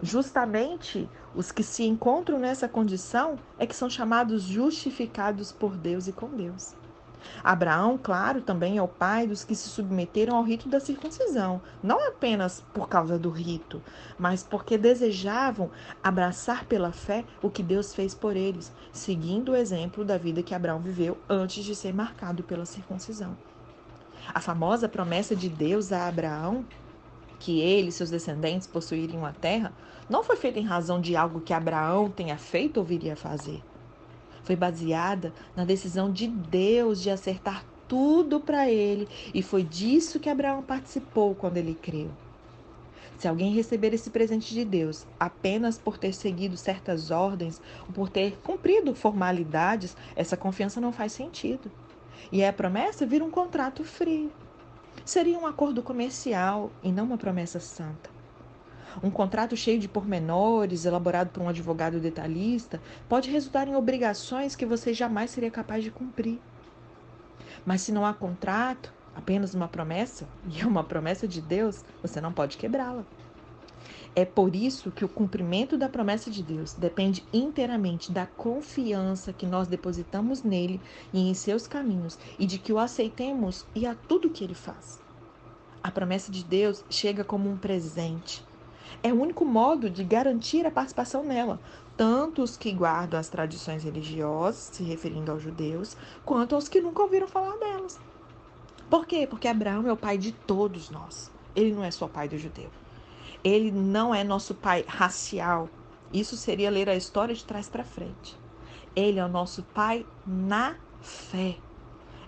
Justamente 0.00 1.10
os 1.34 1.50
que 1.50 1.62
se 1.62 1.82
encontram 1.84 2.38
nessa 2.38 2.68
condição 2.68 3.36
é 3.58 3.66
que 3.66 3.74
são 3.74 3.90
chamados 3.90 4.44
justificados 4.44 5.50
por 5.50 5.76
Deus 5.76 6.06
e 6.06 6.12
com 6.12 6.28
Deus. 6.28 6.77
Abraão, 7.42 7.98
claro, 8.00 8.40
também 8.40 8.78
é 8.78 8.82
o 8.82 8.88
pai 8.88 9.26
dos 9.26 9.44
que 9.44 9.54
se 9.54 9.68
submeteram 9.68 10.36
ao 10.36 10.42
rito 10.42 10.68
da 10.68 10.80
circuncisão, 10.80 11.60
não 11.82 12.06
apenas 12.06 12.62
por 12.72 12.88
causa 12.88 13.18
do 13.18 13.30
rito, 13.30 13.82
mas 14.18 14.42
porque 14.42 14.76
desejavam 14.76 15.70
abraçar 16.02 16.64
pela 16.64 16.92
fé 16.92 17.24
o 17.42 17.50
que 17.50 17.62
Deus 17.62 17.94
fez 17.94 18.14
por 18.14 18.36
eles, 18.36 18.72
seguindo 18.92 19.52
o 19.52 19.56
exemplo 19.56 20.04
da 20.04 20.18
vida 20.18 20.42
que 20.42 20.54
Abraão 20.54 20.80
viveu 20.80 21.18
antes 21.28 21.64
de 21.64 21.74
ser 21.74 21.94
marcado 21.94 22.42
pela 22.42 22.64
circuncisão. 22.64 23.36
A 24.34 24.40
famosa 24.40 24.88
promessa 24.88 25.34
de 25.34 25.48
Deus 25.48 25.92
a 25.92 26.06
Abraão 26.06 26.64
que 27.38 27.60
ele 27.60 27.88
e 27.88 27.92
seus 27.92 28.10
descendentes 28.10 28.66
possuiriam 28.66 29.24
a 29.24 29.32
terra, 29.32 29.72
não 30.08 30.24
foi 30.24 30.36
feita 30.36 30.58
em 30.58 30.64
razão 30.64 31.00
de 31.00 31.14
algo 31.14 31.40
que 31.40 31.52
Abraão 31.52 32.10
tenha 32.10 32.36
feito 32.36 32.78
ou 32.78 32.84
viria 32.84 33.12
a 33.12 33.16
fazer 33.16 33.62
foi 34.42 34.56
baseada 34.56 35.32
na 35.56 35.64
decisão 35.64 36.10
de 36.12 36.26
Deus 36.26 37.02
de 37.02 37.10
acertar 37.10 37.64
tudo 37.88 38.38
para 38.38 38.68
ele, 38.70 39.08
e 39.32 39.42
foi 39.42 39.62
disso 39.62 40.20
que 40.20 40.28
Abraão 40.28 40.62
participou 40.62 41.34
quando 41.34 41.56
ele 41.56 41.74
creu. 41.74 42.10
Se 43.18 43.26
alguém 43.26 43.52
receber 43.52 43.92
esse 43.92 44.10
presente 44.10 44.54
de 44.54 44.64
Deus 44.64 45.04
apenas 45.18 45.76
por 45.76 45.98
ter 45.98 46.12
seguido 46.12 46.56
certas 46.56 47.10
ordens 47.10 47.60
ou 47.86 47.92
por 47.92 48.08
ter 48.08 48.38
cumprido 48.44 48.94
formalidades, 48.94 49.96
essa 50.14 50.36
confiança 50.36 50.80
não 50.80 50.92
faz 50.92 51.12
sentido. 51.12 51.68
E 52.30 52.44
a 52.44 52.52
promessa 52.52 53.04
vira 53.04 53.24
um 53.24 53.30
contrato 53.30 53.82
frio. 53.82 54.30
Seria 55.04 55.38
um 55.38 55.46
acordo 55.46 55.82
comercial 55.82 56.70
e 56.80 56.92
não 56.92 57.06
uma 57.06 57.18
promessa 57.18 57.58
santa. 57.58 58.17
Um 59.02 59.10
contrato 59.10 59.56
cheio 59.56 59.78
de 59.78 59.88
pormenores, 59.88 60.84
elaborado 60.84 61.30
por 61.30 61.42
um 61.42 61.48
advogado 61.48 62.00
detalhista, 62.00 62.80
pode 63.08 63.30
resultar 63.30 63.68
em 63.68 63.76
obrigações 63.76 64.56
que 64.56 64.66
você 64.66 64.92
jamais 64.92 65.30
seria 65.30 65.50
capaz 65.50 65.84
de 65.84 65.90
cumprir. 65.90 66.40
Mas 67.64 67.82
se 67.82 67.92
não 67.92 68.04
há 68.04 68.14
contrato, 68.14 68.92
apenas 69.14 69.54
uma 69.54 69.68
promessa, 69.68 70.26
e 70.48 70.60
é 70.60 70.66
uma 70.66 70.84
promessa 70.84 71.26
de 71.28 71.40
Deus, 71.40 71.84
você 72.02 72.20
não 72.20 72.32
pode 72.32 72.56
quebrá-la. 72.56 73.04
É 74.16 74.24
por 74.24 74.56
isso 74.56 74.90
que 74.90 75.04
o 75.04 75.08
cumprimento 75.08 75.76
da 75.76 75.88
promessa 75.88 76.30
de 76.30 76.42
Deus 76.42 76.72
depende 76.72 77.24
inteiramente 77.32 78.10
da 78.10 78.26
confiança 78.26 79.32
que 79.32 79.46
nós 79.46 79.68
depositamos 79.68 80.42
nele 80.42 80.80
e 81.12 81.30
em 81.30 81.34
seus 81.34 81.66
caminhos 81.66 82.18
e 82.38 82.46
de 82.46 82.58
que 82.58 82.72
o 82.72 82.78
aceitemos 82.78 83.64
e 83.74 83.86
a 83.86 83.94
tudo 83.94 84.30
que 84.30 84.42
ele 84.42 84.54
faz. 84.54 85.00
A 85.82 85.90
promessa 85.90 86.32
de 86.32 86.42
Deus 86.42 86.84
chega 86.90 87.22
como 87.22 87.48
um 87.48 87.56
presente, 87.56 88.44
é 89.02 89.12
o 89.12 89.20
único 89.20 89.44
modo 89.44 89.88
de 89.88 90.04
garantir 90.04 90.66
a 90.66 90.70
participação 90.70 91.24
nela, 91.24 91.60
tanto 91.96 92.42
os 92.42 92.56
que 92.56 92.72
guardam 92.72 93.18
as 93.18 93.28
tradições 93.28 93.84
religiosas, 93.84 94.70
se 94.72 94.82
referindo 94.82 95.32
aos 95.32 95.42
judeus, 95.42 95.96
quanto 96.24 96.54
aos 96.54 96.68
que 96.68 96.80
nunca 96.80 97.02
ouviram 97.02 97.26
falar 97.26 97.56
delas. 97.56 97.98
Por 98.88 99.06
quê? 99.06 99.26
Porque 99.28 99.48
Abraão 99.48 99.86
é 99.86 99.92
o 99.92 99.96
pai 99.96 100.16
de 100.16 100.32
todos 100.32 100.90
nós. 100.90 101.30
Ele 101.54 101.72
não 101.72 101.84
é 101.84 101.90
só 101.90 102.06
pai 102.06 102.28
do 102.28 102.38
judeu. 102.38 102.70
Ele 103.44 103.70
não 103.70 104.14
é 104.14 104.24
nosso 104.24 104.54
pai 104.54 104.84
racial. 104.86 105.68
Isso 106.12 106.36
seria 106.36 106.70
ler 106.70 106.88
a 106.88 106.96
história 106.96 107.34
de 107.34 107.44
trás 107.44 107.68
para 107.68 107.84
frente. 107.84 108.36
Ele 108.96 109.18
é 109.18 109.24
o 109.24 109.28
nosso 109.28 109.62
pai 109.62 110.06
na 110.26 110.76
fé. 111.00 111.56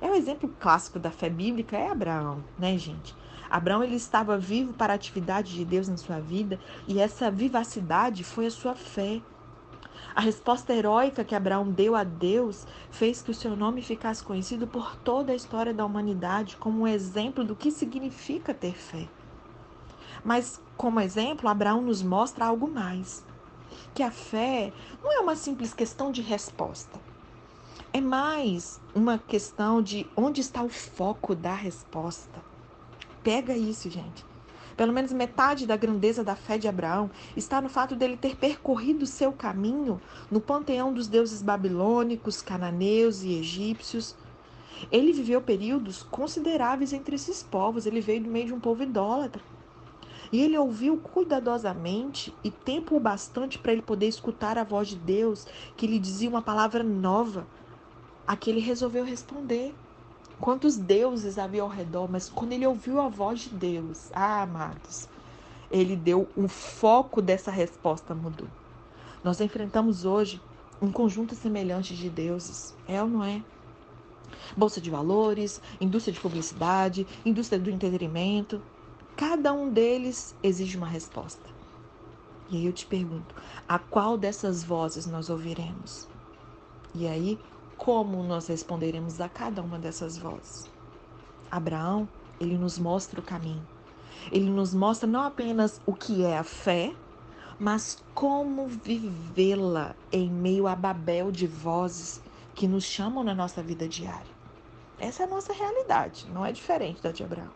É 0.01 0.11
o 0.11 0.15
exemplo 0.15 0.55
clássico 0.61 0.99
da 0.99 1.11
fé 1.11 1.29
bíblica 1.29 1.77
é 1.77 1.89
Abraão, 1.89 2.43
né, 2.59 2.77
gente? 2.77 3.15
Abraão 3.51 3.83
ele 3.83 3.97
estava 3.97 4.39
vivo 4.39 4.73
para 4.73 4.93
a 4.93 4.97
atividade 4.97 5.53
de 5.53 5.65
Deus 5.65 5.89
na 5.89 5.97
sua 5.97 6.21
vida 6.21 6.61
e 6.87 7.01
essa 7.01 7.31
vivacidade 7.31 8.23
foi 8.23 8.47
a 8.47 8.51
sua 8.51 8.77
fé. 8.77 9.21
A 10.15 10.21
resposta 10.21 10.73
heróica 10.73 11.25
que 11.25 11.35
Abraão 11.35 11.69
deu 11.69 11.97
a 11.97 12.05
Deus 12.05 12.65
fez 12.91 13.21
que 13.21 13.31
o 13.33 13.35
seu 13.35 13.57
nome 13.57 13.83
ficasse 13.83 14.23
conhecido 14.23 14.67
por 14.67 14.97
toda 14.97 15.33
a 15.33 15.37
história 15.37 15.75
da 15.75 15.85
humanidade 15.85 16.57
como 16.57 16.83
um 16.83 16.87
exemplo 16.87 17.45
do 17.45 17.57
que 17.57 17.73
significa 17.73 18.55
ter 18.55 18.75
fé. 18.75 19.09
Mas, 20.25 20.61
como 20.77 21.01
exemplo, 21.01 21.49
Abraão 21.49 21.81
nos 21.81 22.03
mostra 22.03 22.47
algo 22.47 22.69
mais: 22.69 23.25
que 23.95 24.03
a 24.03 24.11
fé 24.11 24.73
não 25.03 25.13
é 25.13 25.21
uma 25.21 25.35
simples 25.35 25.75
questão 25.75 26.13
de 26.13 26.23
resposta. 26.23 27.01
É 27.93 28.01
mais 28.01 28.81
uma 28.95 29.19
questão 29.19 29.83
de 29.83 30.07
onde 30.17 30.41
está 30.41 30.63
o 30.63 30.69
foco 30.69 31.35
da 31.35 31.55
resposta. 31.55 32.50
Pega 33.23 33.55
isso, 33.55 33.91
gente. 33.91 34.25
Pelo 34.77 34.95
menos 34.95 35.13
metade 35.13 35.67
da 35.67 35.77
grandeza 35.77 36.25
da 36.25 36.35
fé 36.35 36.57
de 36.57 36.67
Abraão 36.67 37.11
está 37.37 37.61
no 37.61 37.69
fato 37.69 37.95
dele 37.95 38.17
ter 38.17 38.35
percorrido 38.35 39.05
seu 39.05 39.31
caminho 39.31 40.01
no 40.31 40.41
panteão 40.41 40.91
dos 40.91 41.07
deuses 41.07 41.43
babilônicos, 41.43 42.41
cananeus 42.41 43.23
e 43.23 43.35
egípcios. 43.35 44.17
Ele 44.91 45.13
viveu 45.13 45.43
períodos 45.43 46.03
consideráveis 46.03 46.95
entre 46.95 47.15
esses 47.15 47.43
povos, 47.43 47.85
ele 47.85 48.01
veio 48.01 48.23
do 48.23 48.31
meio 48.31 48.47
de 48.47 48.55
um 48.55 48.61
povo 48.61 48.83
idólatra. 48.83 49.43
E 50.33 50.41
ele 50.41 50.57
ouviu 50.57 50.97
cuidadosamente 50.97 52.33
e 52.43 52.51
tempo 52.51 52.99
bastante 52.99 53.59
para 53.59 53.73
ele 53.73 53.83
poder 53.83 54.07
escutar 54.07 54.57
a 54.57 54.65
voz 54.65 54.89
de 54.89 54.97
Deus, 54.97 55.47
que 55.77 55.87
lhe 55.87 55.99
dizia 55.99 56.31
uma 56.31 56.41
palavra 56.41 56.83
nova, 56.83 57.47
a 58.27 58.35
que 58.35 58.49
ele 58.49 58.61
resolveu 58.61 59.05
responder 59.05 59.75
quantos 60.41 60.77
deuses 60.77 61.39
havia 61.39 61.63
ao 61.63 61.69
redor, 61.69 62.11
mas 62.11 62.29
quando 62.29 62.53
ele 62.53 62.67
ouviu 62.67 63.01
a 63.01 63.09
voz 63.09 63.41
de 63.41 63.51
Deus, 63.51 64.11
ah, 64.13 64.43
amados, 64.43 65.09
ele 65.71 65.95
deu 65.95 66.29
um 66.37 66.49
foco 66.49 67.21
dessa 67.21 67.51
resposta 67.51 68.15
mudou. 68.15 68.49
Nós 69.23 69.41
enfrentamos 69.41 70.05
hoje 70.05 70.41
um 70.81 70.91
conjunto 70.91 71.35
semelhante 71.35 71.95
de 71.95 72.09
deuses, 72.09 72.75
é 72.89 73.03
ou 73.03 73.09
não 73.09 73.23
é? 73.23 73.43
Bolsa 74.57 74.81
de 74.81 74.91
valores, 74.91 75.61
indústria 75.81 76.15
de 76.15 76.21
publicidade, 76.21 77.07
indústria 77.25 77.61
do 77.61 77.71
entretenimento, 77.71 78.63
cada 79.15 79.53
um 79.53 79.71
deles 79.71 80.35
exige 80.43 80.77
uma 80.77 80.87
resposta. 80.87 81.49
E 82.49 82.57
aí 82.57 82.67
eu 82.67 82.73
te 82.73 82.87
pergunto, 82.87 83.35
a 83.69 83.79
qual 83.79 84.17
dessas 84.17 84.65
vozes 84.65 85.07
nós 85.07 85.29
ouviremos? 85.29 86.09
E 86.95 87.07
aí 87.07 87.39
como 87.81 88.23
nós 88.23 88.47
responderemos 88.47 89.23
a 89.23 89.29
cada 89.29 89.63
uma 89.63 89.79
dessas 89.79 90.19
vozes? 90.19 90.71
Abraão, 91.51 92.07
ele 92.39 92.59
nos 92.59 92.79
mostra 92.79 93.19
o 93.19 93.23
caminho. 93.23 93.67
Ele 94.31 94.51
nos 94.51 94.75
mostra 94.75 95.09
não 95.09 95.23
apenas 95.23 95.81
o 95.87 95.95
que 95.95 96.23
é 96.23 96.37
a 96.37 96.45
fé, 96.45 96.93
mas 97.59 98.05
como 98.15 98.69
vivê-la 98.69 99.97
em 100.13 100.31
meio 100.31 100.67
a 100.67 100.77
Babel 100.77 101.33
de 101.33 101.47
vozes 101.47 102.23
que 102.55 102.69
nos 102.69 102.85
chamam 102.85 103.25
na 103.25 103.35
nossa 103.35 103.63
vida 103.63 103.89
diária. 103.89 104.31
Essa 104.99 105.23
é 105.23 105.27
a 105.27 105.31
nossa 105.31 105.55
realidade, 105.55 106.27
não 106.35 106.45
é 106.45 106.53
diferente 106.53 107.03
da 107.03 107.11
de 107.11 107.25
Abraão. 107.25 107.49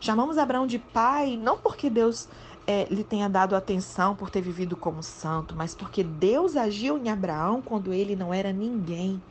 Chamamos 0.00 0.36
Abraão 0.36 0.66
de 0.66 0.78
pai 0.78 1.38
não 1.38 1.56
porque 1.56 1.88
Deus 1.88 2.28
é, 2.70 2.84
lhe 2.90 3.02
tenha 3.04 3.28
dado 3.28 3.56
atenção 3.56 4.14
por 4.16 4.30
ter 4.30 4.40
vivido 4.42 4.76
como 4.76 5.02
santo, 5.02 5.56
mas 5.56 5.74
porque 5.74 6.04
Deus 6.04 6.56
agiu 6.56 6.96
em 6.98 7.08
Abraão 7.08 7.60
quando 7.62 7.92
ele 7.92 8.14
não 8.14 8.32
era 8.32 8.52
ninguém. 8.52 9.26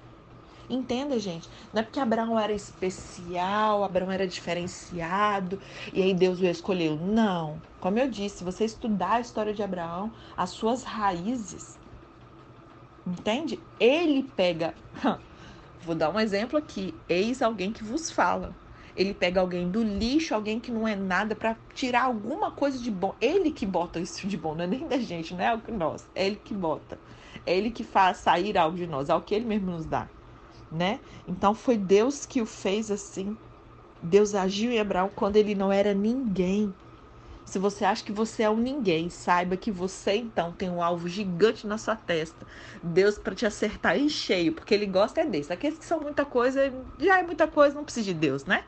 Entenda, 0.70 1.18
gente, 1.20 1.50
não 1.74 1.82
é 1.82 1.84
porque 1.84 2.00
Abraão 2.00 2.38
era 2.40 2.54
especial, 2.54 3.84
Abraão 3.84 4.12
era 4.12 4.28
diferenciado 4.28 5.60
e 5.94 6.02
aí 6.04 6.14
Deus 6.14 6.40
o 6.40 6.46
escolheu. 6.46 6.98
Não. 6.98 7.64
Como 7.80 7.98
eu 8.00 8.10
disse, 8.10 8.40
se 8.40 8.44
você 8.44 8.66
estudar 8.66 9.14
a 9.16 9.22
história 9.22 9.54
de 9.54 9.64
Abraão, 9.64 10.14
as 10.38 10.52
suas 10.52 10.84
raízes, 10.84 11.80
entende? 13.06 13.68
Ele 13.80 14.24
pega. 14.24 14.78
Vou 15.80 15.96
dar 15.96 16.12
um 16.14 16.20
exemplo 16.20 16.58
aqui. 16.58 17.04
Eis 17.08 17.42
alguém 17.42 17.72
que 17.74 17.84
vos 17.84 18.12
fala. 18.12 18.58
Ele 19.00 19.14
pega 19.14 19.40
alguém 19.40 19.72
do 19.72 19.82
lixo, 19.82 20.36
alguém 20.36 20.60
que 20.60 20.70
não 20.70 20.86
é 20.86 20.94
nada, 20.94 21.34
para 21.34 21.56
tirar 21.74 22.04
alguma 22.04 22.52
coisa 22.52 22.78
de 22.78 22.92
bom. 22.92 23.16
Ele 23.22 23.50
que 23.50 23.66
bota 23.66 23.98
isso 23.98 24.28
de 24.28 24.36
bom, 24.36 24.54
não 24.54 24.66
é 24.66 24.68
nem 24.68 24.86
da 24.86 24.98
gente, 24.98 25.34
não 25.34 25.42
é 25.42 25.56
o 25.56 25.62
que 25.62 25.72
nós. 25.72 26.06
É 26.14 26.28
ele 26.28 26.36
que 26.36 26.54
bota. 26.54 27.00
É 27.46 27.58
ele 27.58 27.72
que 27.72 27.86
faz 27.86 28.18
sair 28.18 28.58
algo 28.58 28.76
de 28.76 28.86
nós, 28.86 29.08
é 29.08 29.16
o 29.16 29.22
que 29.22 29.34
ele 29.34 29.46
mesmo 29.46 29.72
nos 29.72 29.86
dá, 29.86 30.06
né? 30.70 31.00
Então 31.26 31.56
foi 31.56 31.78
Deus 31.78 32.26
que 32.26 32.42
o 32.42 32.46
fez 32.46 32.92
assim. 32.92 33.38
Deus 34.04 34.36
agiu 34.36 34.70
em 34.70 34.82
Abraão 34.82 35.10
quando 35.16 35.38
ele 35.38 35.56
não 35.56 35.72
era 35.72 35.94
ninguém. 35.94 36.74
Se 37.46 37.58
você 37.58 37.86
acha 37.86 38.04
que 38.04 38.12
você 38.12 38.44
é 38.44 38.50
um 38.50 38.58
ninguém, 38.58 39.10
saiba 39.10 39.56
que 39.56 39.72
você 39.72 40.18
então 40.18 40.52
tem 40.52 40.70
um 40.70 40.84
alvo 40.84 41.08
gigante 41.08 41.66
na 41.66 41.78
sua 41.78 41.96
testa. 41.96 42.46
Deus 42.84 43.18
para 43.18 43.34
te 43.34 43.46
acertar 43.46 43.98
em 43.98 44.10
cheio, 44.10 44.52
porque 44.52 44.74
ele 44.74 44.86
gosta 44.86 45.22
é 45.22 45.26
desse. 45.26 45.54
Aqueles 45.54 45.80
que 45.80 45.86
são 45.86 46.02
muita 46.02 46.26
coisa, 46.26 46.72
já 47.00 47.18
é 47.18 47.24
muita 47.24 47.48
coisa, 47.48 47.74
não 47.74 47.86
precisa 47.86 48.06
de 48.06 48.14
Deus, 48.14 48.44
né? 48.44 48.66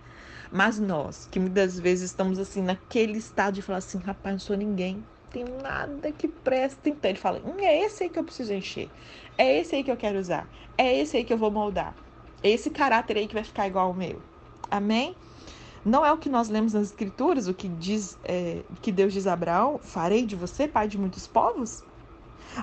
Mas 0.51 0.77
nós, 0.77 1.27
que 1.31 1.39
muitas 1.39 1.79
vezes 1.79 2.12
estamos 2.12 2.38
assim 2.38 2.62
naquele 2.62 3.17
estado 3.17 3.55
de 3.55 3.62
falar 3.62 3.77
assim, 3.77 4.00
rapaz, 4.00 4.34
não 4.34 4.39
sou 4.39 4.58
ninguém, 4.58 5.03
tem 5.31 5.46
nada 5.46 6.12
que 6.12 6.27
presta. 6.27 6.89
Então 6.89 7.10
ele 7.10 7.20
fala, 7.20 7.41
hum, 7.46 7.55
é 7.60 7.86
esse 7.86 8.03
aí 8.03 8.10
que 8.10 8.20
eu 8.20 8.24
preciso 8.24 8.53
encher, 8.53 8.89
é 9.38 9.60
esse 9.60 9.75
aí 9.75 9.84
que 9.84 9.91
eu 9.91 9.96
quero 9.96 10.20
usar, 10.20 10.48
é 10.77 10.98
esse 11.00 11.15
aí 11.15 11.24
que 11.24 11.31
eu 11.31 11.38
vou 11.38 11.50
moldar, 11.50 11.96
é 12.43 12.50
esse 12.50 12.70
caráter 12.70 13.15
aí 13.17 13.27
que 13.27 13.34
vai 13.34 13.43
ficar 13.43 13.65
igual 13.67 13.88
ao 13.88 13.93
meu. 13.93 14.22
Amém? 14.70 15.15
Não 15.84 16.05
é 16.05 16.12
o 16.12 16.17
que 16.17 16.29
nós 16.29 16.50
lemos 16.50 16.74
nas 16.74 16.88
Escrituras, 16.88 17.48
o 17.48 17.53
que 17.53 17.67
diz 17.67 18.17
é, 18.24 18.62
que 18.81 18.91
Deus 18.91 19.13
diz 19.13 19.25
a 19.25 19.34
Abraão: 19.34 19.79
farei 19.79 20.25
de 20.25 20.36
você 20.36 20.67
pai 20.67 20.88
de 20.88 20.98
muitos 20.98 21.25
povos? 21.25 21.84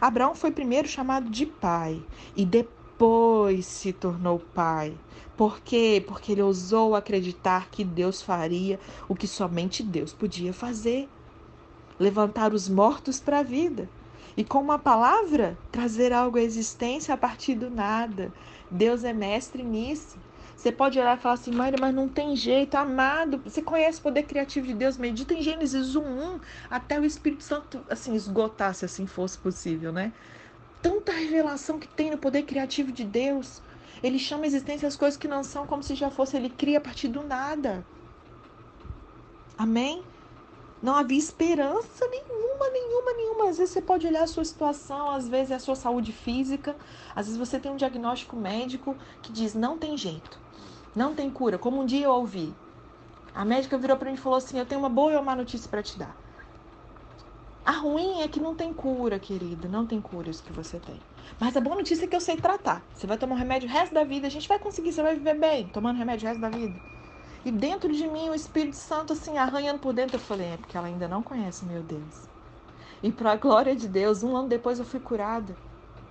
Abraão 0.00 0.34
foi 0.34 0.50
primeiro 0.50 0.86
chamado 0.86 1.30
de 1.30 1.46
pai 1.46 2.00
e 2.36 2.44
depois 2.44 2.77
se 3.62 3.92
tornou 3.92 4.38
pai. 4.38 4.96
Por 5.36 5.60
quê? 5.60 6.02
Porque 6.06 6.32
ele 6.32 6.42
ousou 6.42 6.96
acreditar 6.96 7.70
que 7.70 7.84
Deus 7.84 8.20
faria 8.20 8.80
o 9.08 9.14
que 9.14 9.28
somente 9.28 9.82
Deus 9.82 10.12
podia 10.12 10.52
fazer: 10.52 11.08
levantar 11.98 12.52
os 12.52 12.68
mortos 12.68 13.20
para 13.20 13.38
a 13.38 13.42
vida. 13.44 13.88
E 14.36 14.44
com 14.44 14.60
uma 14.60 14.78
palavra, 14.78 15.58
trazer 15.70 16.12
algo 16.12 16.38
à 16.38 16.42
existência 16.42 17.14
a 17.14 17.16
partir 17.16 17.54
do 17.54 17.70
nada. 17.70 18.32
Deus 18.70 19.04
é 19.04 19.12
mestre 19.12 19.62
nisso. 19.62 20.16
Você 20.56 20.72
pode 20.72 20.98
olhar 20.98 21.16
e 21.16 21.20
falar 21.20 21.34
assim, 21.34 21.52
Maria, 21.52 21.78
mas 21.80 21.94
não 21.94 22.08
tem 22.08 22.34
jeito, 22.34 22.74
amado. 22.74 23.40
Você 23.44 23.62
conhece 23.62 24.00
o 24.00 24.02
poder 24.02 24.24
criativo 24.24 24.66
de 24.66 24.74
Deus? 24.74 24.96
Medita 24.96 25.32
em 25.32 25.40
Gênesis 25.40 25.94
1, 25.94 26.40
até 26.68 26.98
o 26.98 27.04
Espírito 27.04 27.44
Santo 27.44 27.80
assim 27.88 28.14
esgotar, 28.16 28.74
se 28.74 28.84
assim 28.84 29.06
fosse 29.06 29.38
possível, 29.38 29.92
né? 29.92 30.12
Tanta 30.82 31.12
revelação 31.12 31.78
que 31.78 31.88
tem 31.88 32.10
no 32.10 32.18
poder 32.18 32.42
criativo 32.42 32.92
de 32.92 33.04
Deus. 33.04 33.60
Ele 34.02 34.18
chama 34.18 34.44
a 34.44 34.46
existência 34.46 34.86
as 34.86 34.96
coisas 34.96 35.18
que 35.18 35.26
não 35.28 35.42
são 35.42 35.66
como 35.66 35.82
se 35.82 35.94
já 35.94 36.10
fosse. 36.10 36.36
Ele 36.36 36.50
cria 36.50 36.78
a 36.78 36.80
partir 36.80 37.08
do 37.08 37.22
nada. 37.22 37.84
Amém? 39.56 40.04
Não 40.80 40.94
havia 40.94 41.18
esperança 41.18 42.06
nenhuma, 42.06 42.70
nenhuma, 42.70 43.12
nenhuma. 43.14 43.48
Às 43.50 43.58
vezes 43.58 43.72
você 43.72 43.82
pode 43.82 44.06
olhar 44.06 44.22
a 44.22 44.28
sua 44.28 44.44
situação, 44.44 45.10
às 45.10 45.26
vezes 45.26 45.50
é 45.50 45.54
a 45.56 45.58
sua 45.58 45.74
saúde 45.74 46.12
física, 46.12 46.76
às 47.14 47.26
vezes 47.26 47.36
você 47.38 47.58
tem 47.58 47.72
um 47.72 47.76
diagnóstico 47.76 48.36
médico 48.36 48.96
que 49.20 49.32
diz 49.32 49.54
não 49.54 49.76
tem 49.76 49.96
jeito. 49.96 50.40
Não 50.94 51.14
tem 51.14 51.28
cura. 51.30 51.58
Como 51.58 51.80
um 51.80 51.86
dia 51.86 52.06
eu 52.06 52.12
ouvi. 52.12 52.56
A 53.34 53.44
médica 53.44 53.76
virou 53.76 53.96
para 53.96 54.08
mim 54.10 54.16
e 54.16 54.20
falou 54.20 54.38
assim: 54.38 54.58
Eu 54.58 54.66
tenho 54.66 54.80
uma 54.80 54.88
boa 54.88 55.12
e 55.12 55.16
uma 55.16 55.22
má 55.22 55.36
notícia 55.36 55.68
para 55.68 55.82
te 55.82 55.98
dar. 55.98 56.16
A 57.68 57.72
ruim 57.72 58.22
é 58.22 58.28
que 58.28 58.40
não 58.40 58.54
tem 58.54 58.72
cura, 58.72 59.18
querida. 59.18 59.68
Não 59.68 59.84
tem 59.84 60.00
cura 60.00 60.30
isso 60.30 60.42
que 60.42 60.54
você 60.54 60.78
tem. 60.78 60.98
Mas 61.38 61.54
a 61.54 61.60
boa 61.60 61.76
notícia 61.76 62.06
é 62.06 62.08
que 62.08 62.16
eu 62.16 62.20
sei 62.20 62.38
tratar. 62.38 62.82
Você 62.94 63.06
vai 63.06 63.18
tomar 63.18 63.34
um 63.34 63.38
remédio 63.38 63.68
o 63.68 63.70
resto 63.70 63.92
da 63.92 64.04
vida. 64.04 64.26
A 64.26 64.30
gente 64.30 64.48
vai 64.48 64.58
conseguir, 64.58 64.90
você 64.90 65.02
vai 65.02 65.14
viver 65.14 65.38
bem, 65.38 65.68
tomando 65.68 65.98
remédio 65.98 66.24
o 66.24 66.28
resto 66.28 66.40
da 66.40 66.48
vida. 66.48 66.74
E 67.44 67.52
dentro 67.52 67.92
de 67.92 68.08
mim, 68.08 68.30
o 68.30 68.34
Espírito 68.34 68.76
Santo, 68.76 69.12
assim, 69.12 69.36
arranhando 69.36 69.80
por 69.80 69.92
dentro, 69.92 70.16
eu 70.16 70.20
falei: 70.20 70.46
É 70.46 70.56
porque 70.56 70.78
ela 70.78 70.86
ainda 70.86 71.06
não 71.06 71.22
conhece 71.22 71.66
meu 71.66 71.82
Deus. 71.82 72.26
E 73.02 73.12
para 73.12 73.32
a 73.32 73.36
glória 73.36 73.76
de 73.76 73.86
Deus, 73.86 74.22
um 74.22 74.34
ano 74.34 74.48
depois 74.48 74.78
eu 74.78 74.86
fui 74.86 74.98
curada. 74.98 75.54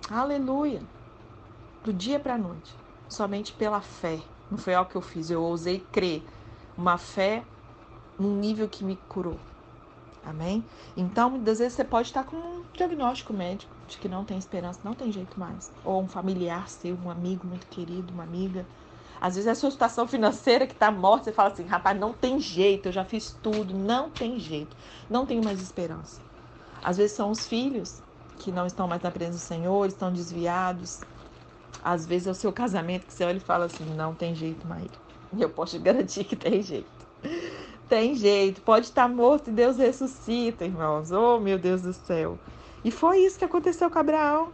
Aleluia. 0.08 0.80
Do 1.82 1.92
dia 1.92 2.20
para 2.20 2.34
a 2.34 2.38
noite. 2.38 2.72
Somente 3.08 3.52
pela 3.52 3.80
fé. 3.80 4.20
Não 4.48 4.58
foi 4.58 4.74
algo 4.74 4.92
que 4.92 4.96
eu 4.96 5.02
fiz, 5.02 5.28
eu 5.28 5.42
ousei 5.42 5.80
crer. 5.90 6.22
Uma 6.76 6.98
fé 6.98 7.42
num 8.16 8.36
nível 8.36 8.68
que 8.68 8.84
me 8.84 8.94
curou. 9.08 9.40
Amém? 10.28 10.66
Então, 10.96 11.30
muitas 11.30 11.58
vezes 11.58 11.74
você 11.74 11.84
pode 11.84 12.08
estar 12.08 12.24
com 12.24 12.36
um 12.36 12.64
diagnóstico 12.76 13.32
médico 13.32 13.76
de 13.86 13.98
que 13.98 14.08
não 14.08 14.24
tem 14.24 14.38
esperança, 14.38 14.80
não 14.84 14.94
tem 14.94 15.10
jeito 15.10 15.38
mais. 15.38 15.72
Ou 15.82 16.02
um 16.02 16.08
familiar 16.08 16.68
seu, 16.68 16.96
um 16.96 17.10
amigo 17.10 17.46
muito 17.46 17.66
querido, 17.68 18.12
uma 18.12 18.24
amiga. 18.24 18.68
Às 19.20 19.34
vezes 19.34 19.48
é 19.48 19.50
a 19.52 19.54
sua 19.54 19.70
situação 19.70 20.06
financeira 20.06 20.66
que 20.66 20.74
está 20.74 20.90
morta, 20.90 21.24
você 21.24 21.32
fala 21.32 21.50
assim, 21.52 21.64
rapaz, 21.66 21.98
não 21.98 22.12
tem 22.12 22.38
jeito, 22.38 22.86
eu 22.88 22.92
já 22.92 23.04
fiz 23.04 23.32
tudo, 23.32 23.74
não 23.74 24.10
tem 24.10 24.38
jeito, 24.38 24.76
não 25.08 25.26
tenho 25.26 25.42
mais 25.42 25.60
esperança. 25.60 26.20
Às 26.82 26.96
vezes 26.98 27.16
são 27.16 27.30
os 27.30 27.46
filhos 27.46 28.02
que 28.38 28.52
não 28.52 28.66
estão 28.66 28.88
mais 28.88 29.02
na 29.02 29.10
presença 29.10 29.38
do 29.38 29.42
Senhor, 29.42 29.86
estão 29.88 30.12
desviados, 30.12 31.06
às 31.80 32.06
vezes 32.06 32.26
é 32.28 32.30
o 32.30 32.34
seu 32.34 32.52
casamento 32.52 33.06
que 33.06 33.14
você 33.14 33.24
olha 33.24 33.38
e 33.38 33.40
fala 33.40 33.66
assim: 33.66 33.84
não 33.86 34.14
tem 34.14 34.34
jeito, 34.34 34.66
Maíra. 34.66 34.98
E 35.36 35.42
eu 35.42 35.50
posso 35.50 35.76
te 35.76 35.82
garantir 35.82 36.24
que 36.24 36.36
tem 36.36 36.62
jeito. 36.62 37.06
Tem 37.88 38.14
jeito. 38.14 38.60
Pode 38.60 38.86
estar 38.86 39.08
morto 39.08 39.48
e 39.48 39.52
Deus 39.52 39.76
ressuscita, 39.76 40.64
irmãos. 40.64 41.10
Oh, 41.10 41.40
meu 41.40 41.58
Deus 41.58 41.82
do 41.82 41.92
céu. 41.92 42.38
E 42.84 42.90
foi 42.90 43.20
isso 43.20 43.38
que 43.38 43.44
aconteceu 43.44 43.90
com 43.90 43.98
Abraão. 43.98 44.52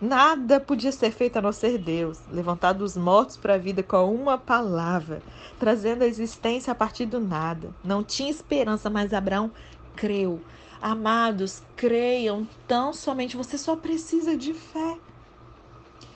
Nada 0.00 0.60
podia 0.60 0.92
ser 0.92 1.10
feito 1.10 1.38
a 1.38 1.42
não 1.42 1.50
ser 1.50 1.76
Deus, 1.76 2.20
levantar 2.30 2.72
dos 2.72 2.96
mortos 2.96 3.36
para 3.36 3.54
a 3.54 3.58
vida 3.58 3.82
com 3.82 4.14
uma 4.14 4.38
palavra, 4.38 5.20
trazendo 5.58 6.02
a 6.02 6.06
existência 6.06 6.70
a 6.70 6.74
partir 6.74 7.04
do 7.04 7.18
nada. 7.18 7.74
Não 7.82 8.04
tinha 8.04 8.30
esperança, 8.30 8.88
mas 8.88 9.12
Abraão 9.12 9.50
creu. 9.96 10.40
Amados, 10.80 11.64
creiam 11.74 12.46
tão 12.68 12.92
somente, 12.92 13.36
você 13.36 13.58
só 13.58 13.74
precisa 13.74 14.36
de 14.36 14.54
fé. 14.54 14.96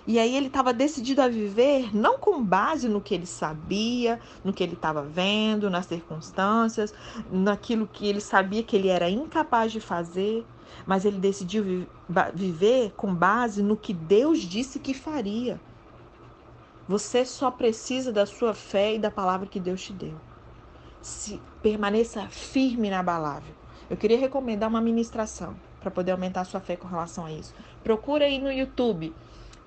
E 0.07 0.19
aí 0.19 0.37
ele 0.37 0.49
estava 0.49 0.73
decidido 0.73 1.23
a 1.23 1.29
viver 1.29 1.95
não 1.95 2.19
com 2.19 2.43
base 2.43 2.89
no 2.89 3.01
que 3.01 3.15
ele 3.15 3.27
sabia, 3.27 4.19
no 4.43 4.53
que 4.53 4.63
ele 4.63 4.75
estava 4.75 5.03
vendo, 5.03 5.71
nas 5.71 5.87
circunstâncias, 5.87 6.93
naquilo 7.31 7.87
que 7.87 8.09
ele 8.09 8.21
sabia 8.21 8.65
que 8.65 8.75
ele 8.75 8.89
era 8.89 9.09
incapaz 9.09 9.71
de 9.71 9.81
fazer, 9.81 10.45
mas 10.85 11.05
ele 11.05 11.19
decidiu 11.19 11.63
vi 11.63 11.89
viver 12.35 12.93
com 12.97 13.15
base 13.15 13.63
no 13.63 13.77
que 13.77 13.95
Deus 13.95 14.41
disse 14.41 14.81
que 14.81 14.93
faria. 14.93 15.61
Você 16.89 17.25
só 17.25 17.51
precisa 17.51 18.13
da 18.13 18.27
sua 18.27 18.55
fé 18.55 18.95
e 18.95 18.99
da 18.99 19.11
palavra 19.11 19.47
que 19.47 19.61
Deus 19.61 19.81
te 19.83 19.93
deu. 19.93 20.15
Se 21.01 21.41
permaneça 21.63 22.27
firme 22.29 22.91
na 22.91 23.05
palavra. 23.05 23.49
Eu 23.89 23.97
queria 23.97 24.19
recomendar 24.19 24.69
uma 24.69 24.81
ministração 24.81 25.55
para 25.81 25.91
poder 25.91 26.13
aumentar 26.13 26.41
a 26.41 26.45
sua 26.45 26.61
fé 26.61 26.77
com 26.77 26.89
relação 26.89 27.25
a 27.25 27.33
isso. 27.33 27.55
Procura 27.85 28.25
aí 28.25 28.41
no 28.41 28.51
YouTube 28.51 29.15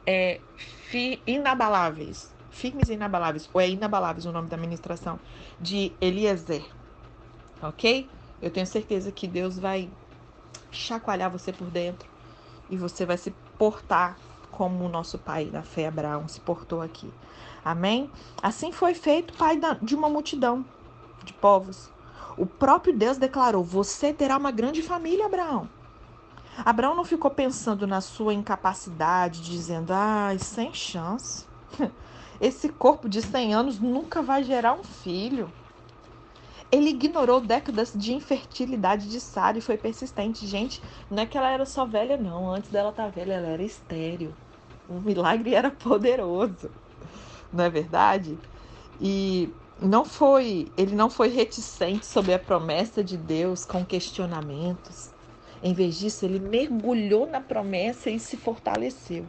é 0.05 0.41
fi, 0.55 1.21
inabaláveis, 1.25 2.35
firmes 2.49 2.89
e 2.89 2.93
inabaláveis, 2.93 3.49
ou 3.53 3.61
é 3.61 3.69
inabaláveis 3.69 4.25
o 4.25 4.31
nome 4.31 4.49
da 4.49 4.57
ministração, 4.57 5.19
de 5.59 5.97
Eliezer, 6.01 6.63
ok? 7.61 8.09
Eu 8.41 8.51
tenho 8.51 8.67
certeza 8.67 9.11
que 9.11 9.27
Deus 9.27 9.57
vai 9.57 9.89
chacoalhar 10.71 11.31
você 11.31 11.51
por 11.53 11.71
dentro 11.71 12.09
e 12.69 12.77
você 12.77 13.05
vai 13.05 13.17
se 13.17 13.31
portar 13.57 14.19
como 14.51 14.85
o 14.85 14.89
nosso 14.89 15.17
pai 15.19 15.49
da 15.49 15.63
fé 15.63 15.87
Abraão 15.87 16.27
se 16.27 16.39
portou 16.41 16.81
aqui. 16.81 17.13
Amém? 17.63 18.11
Assim 18.41 18.71
foi 18.71 18.93
feito 18.93 19.33
pai 19.33 19.59
de 19.81 19.95
uma 19.95 20.09
multidão 20.09 20.65
de 21.23 21.33
povos. 21.33 21.91
O 22.37 22.45
próprio 22.45 22.95
Deus 22.97 23.17
declarou: 23.17 23.63
Você 23.63 24.13
terá 24.13 24.37
uma 24.37 24.51
grande 24.51 24.81
família, 24.81 25.25
Abraão. 25.25 25.69
Abraão 26.63 26.95
não 26.95 27.03
ficou 27.03 27.31
pensando 27.31 27.85
na 27.85 28.01
sua 28.01 28.33
incapacidade, 28.33 29.41
dizendo: 29.41 29.91
ai, 29.91 30.39
sem 30.39 30.73
chance. 30.73 31.45
Esse 32.39 32.69
corpo 32.69 33.09
de 33.09 33.21
100 33.21 33.53
anos 33.53 33.79
nunca 33.79 34.21
vai 34.21 34.43
gerar 34.43 34.73
um 34.73 34.83
filho. 34.83 35.51
Ele 36.71 36.89
ignorou 36.89 37.39
décadas 37.39 37.93
de 37.95 38.13
infertilidade 38.13 39.09
de 39.09 39.19
Sara 39.19 39.57
e 39.57 39.61
foi 39.61 39.77
persistente. 39.77 40.45
Gente, 40.45 40.81
não 41.09 41.23
é 41.23 41.25
que 41.25 41.37
ela 41.37 41.49
era 41.49 41.65
só 41.65 41.85
velha, 41.85 42.17
não. 42.17 42.51
Antes 42.51 42.69
dela 42.69 42.89
estar 42.89 43.05
tá 43.05 43.09
velha, 43.09 43.33
ela 43.33 43.47
era 43.47 43.63
estéril. 43.63 44.33
O 44.89 44.99
milagre 44.99 45.53
era 45.53 45.71
poderoso. 45.71 46.69
Não 47.53 47.63
é 47.63 47.69
verdade? 47.69 48.37
E 48.99 49.49
não 49.81 50.05
foi, 50.05 50.71
ele 50.77 50.95
não 50.95 51.09
foi 51.09 51.29
reticente 51.29 52.05
sobre 52.05 52.33
a 52.33 52.39
promessa 52.39 53.03
de 53.03 53.17
Deus 53.17 53.65
com 53.65 53.85
questionamentos. 53.85 55.09
Em 55.63 55.73
vez 55.73 55.97
disso, 55.97 56.25
ele 56.25 56.39
mergulhou 56.39 57.27
na 57.27 57.41
promessa 57.41 58.09
e 58.09 58.19
se 58.19 58.37
fortaleceu. 58.37 59.25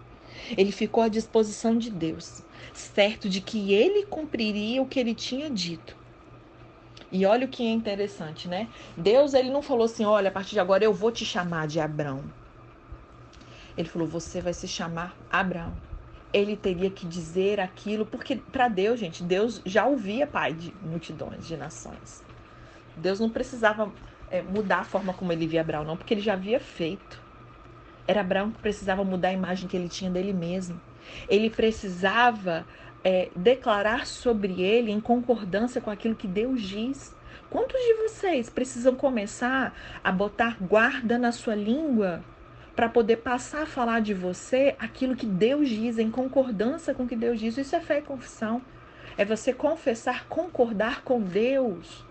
Ele 0.57 0.71
ficou 0.73 1.03
à 1.03 1.09
disposição 1.09 1.77
de 1.79 1.91
Deus, 1.91 2.43
certo 2.73 3.29
de 3.29 3.41
que 3.41 3.73
ele 3.73 4.07
cumpriria 4.07 4.83
o 4.83 4.87
que 4.87 5.01
ele 5.01 5.15
tinha 5.15 5.51
dito. 5.51 5.97
E 7.11 7.25
olha 7.25 7.47
o 7.47 7.49
que 7.49 7.67
é 7.67 7.71
interessante, 7.71 8.49
né? 8.49 8.69
Deus 8.97 9.33
ele 9.33 9.51
não 9.51 9.62
falou 9.62 9.85
assim: 9.85 10.05
olha, 10.05 10.29
a 10.29 10.33
partir 10.33 10.53
de 10.53 10.61
agora 10.61 10.85
eu 10.85 10.93
vou 10.93 11.11
te 11.11 11.25
chamar 11.25 11.67
de 11.67 11.81
Abraão. 11.81 12.25
Ele 13.77 13.89
falou: 13.89 14.07
você 14.09 14.41
vai 14.41 14.53
se 14.53 14.69
chamar 14.69 15.17
Abraão. 15.31 15.73
ele 16.33 16.57
teria 16.57 16.91
que 16.91 17.07
dizer 17.07 17.61
aquilo, 17.61 18.05
porque 18.05 18.37
para 18.37 18.69
Deus, 18.69 19.01
gente, 19.01 19.23
Deus 19.23 19.62
já 19.65 19.87
ouvia 19.87 20.27
pai 20.27 20.53
de 20.53 20.75
multidões, 20.83 21.47
de 21.47 21.57
nações. 21.57 22.23
Deus 22.97 23.21
não 23.21 23.31
precisava 23.31 23.91
é, 24.31 24.43
mudar 24.43 24.81
a 24.81 24.85
forma 24.85 25.12
como 25.12 25.33
ele 25.33 25.47
via 25.47 25.61
Abraão, 25.61 25.85
não, 25.85 25.97
porque 25.97 26.15
ele 26.15 26.21
já 26.21 26.35
havia 26.35 26.61
feito. 26.61 27.21
Era 28.07 28.21
Abraão 28.21 28.51
que 28.51 28.59
precisava 28.61 29.03
mudar 29.05 29.29
a 29.29 29.33
imagem 29.33 29.69
que 29.69 29.77
ele 29.77 29.89
tinha 29.89 30.11
dele 30.11 30.33
mesmo. 30.33 30.81
Ele 31.29 31.51
precisava 31.51 32.67
é, 33.05 33.31
declarar 33.37 34.07
sobre 34.07 34.61
ele 34.61 34.91
em 34.91 35.01
concordância 35.01 35.81
com 35.81 35.91
aquilo 35.91 36.15
que 36.15 36.27
Deus 36.27 36.62
diz. 36.62 37.15
Quantos 37.51 37.81
de 37.81 37.95
vocês 37.95 38.51
precisam 38.51 38.95
começar 38.95 39.75
a 40.03 40.11
botar 40.11 40.57
guarda 40.61 41.17
na 41.17 41.33
sua 41.33 41.55
língua 41.55 42.23
para 42.75 42.89
poder 42.89 43.19
passar 43.19 43.62
a 43.62 43.67
falar 43.67 44.01
de 44.01 44.12
você 44.12 44.77
aquilo 44.79 45.17
que 45.17 45.25
Deus 45.25 45.69
diz, 45.69 45.99
em 45.99 46.11
concordância 46.11 46.93
com 46.93 47.05
o 47.05 47.09
que 47.09 47.17
Deus 47.17 47.41
diz. 47.41 47.57
Isso 47.57 47.75
é 47.75 47.81
fé 47.81 47.99
e 47.99 48.03
confissão. 48.03 48.61
É 49.17 49.25
você 49.25 49.53
confessar, 49.53 50.27
concordar 50.29 51.03
com 51.03 51.21
Deus. 51.21 52.05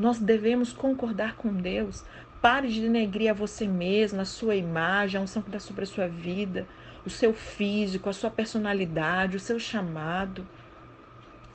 Nós 0.00 0.18
devemos 0.18 0.72
concordar 0.72 1.36
com 1.36 1.52
Deus. 1.52 2.02
Pare 2.40 2.68
de 2.68 2.80
denegrir 2.80 3.30
a 3.30 3.34
você 3.34 3.66
mesmo, 3.68 4.18
a 4.18 4.24
sua 4.24 4.56
imagem, 4.56 5.20
a 5.20 5.22
unção 5.22 5.42
que 5.42 5.50
está 5.50 5.60
sobre 5.60 5.84
a 5.84 5.86
sua 5.86 6.08
vida, 6.08 6.66
o 7.04 7.10
seu 7.10 7.34
físico, 7.34 8.08
a 8.08 8.12
sua 8.14 8.30
personalidade, 8.30 9.36
o 9.36 9.40
seu 9.40 9.60
chamado. 9.60 10.48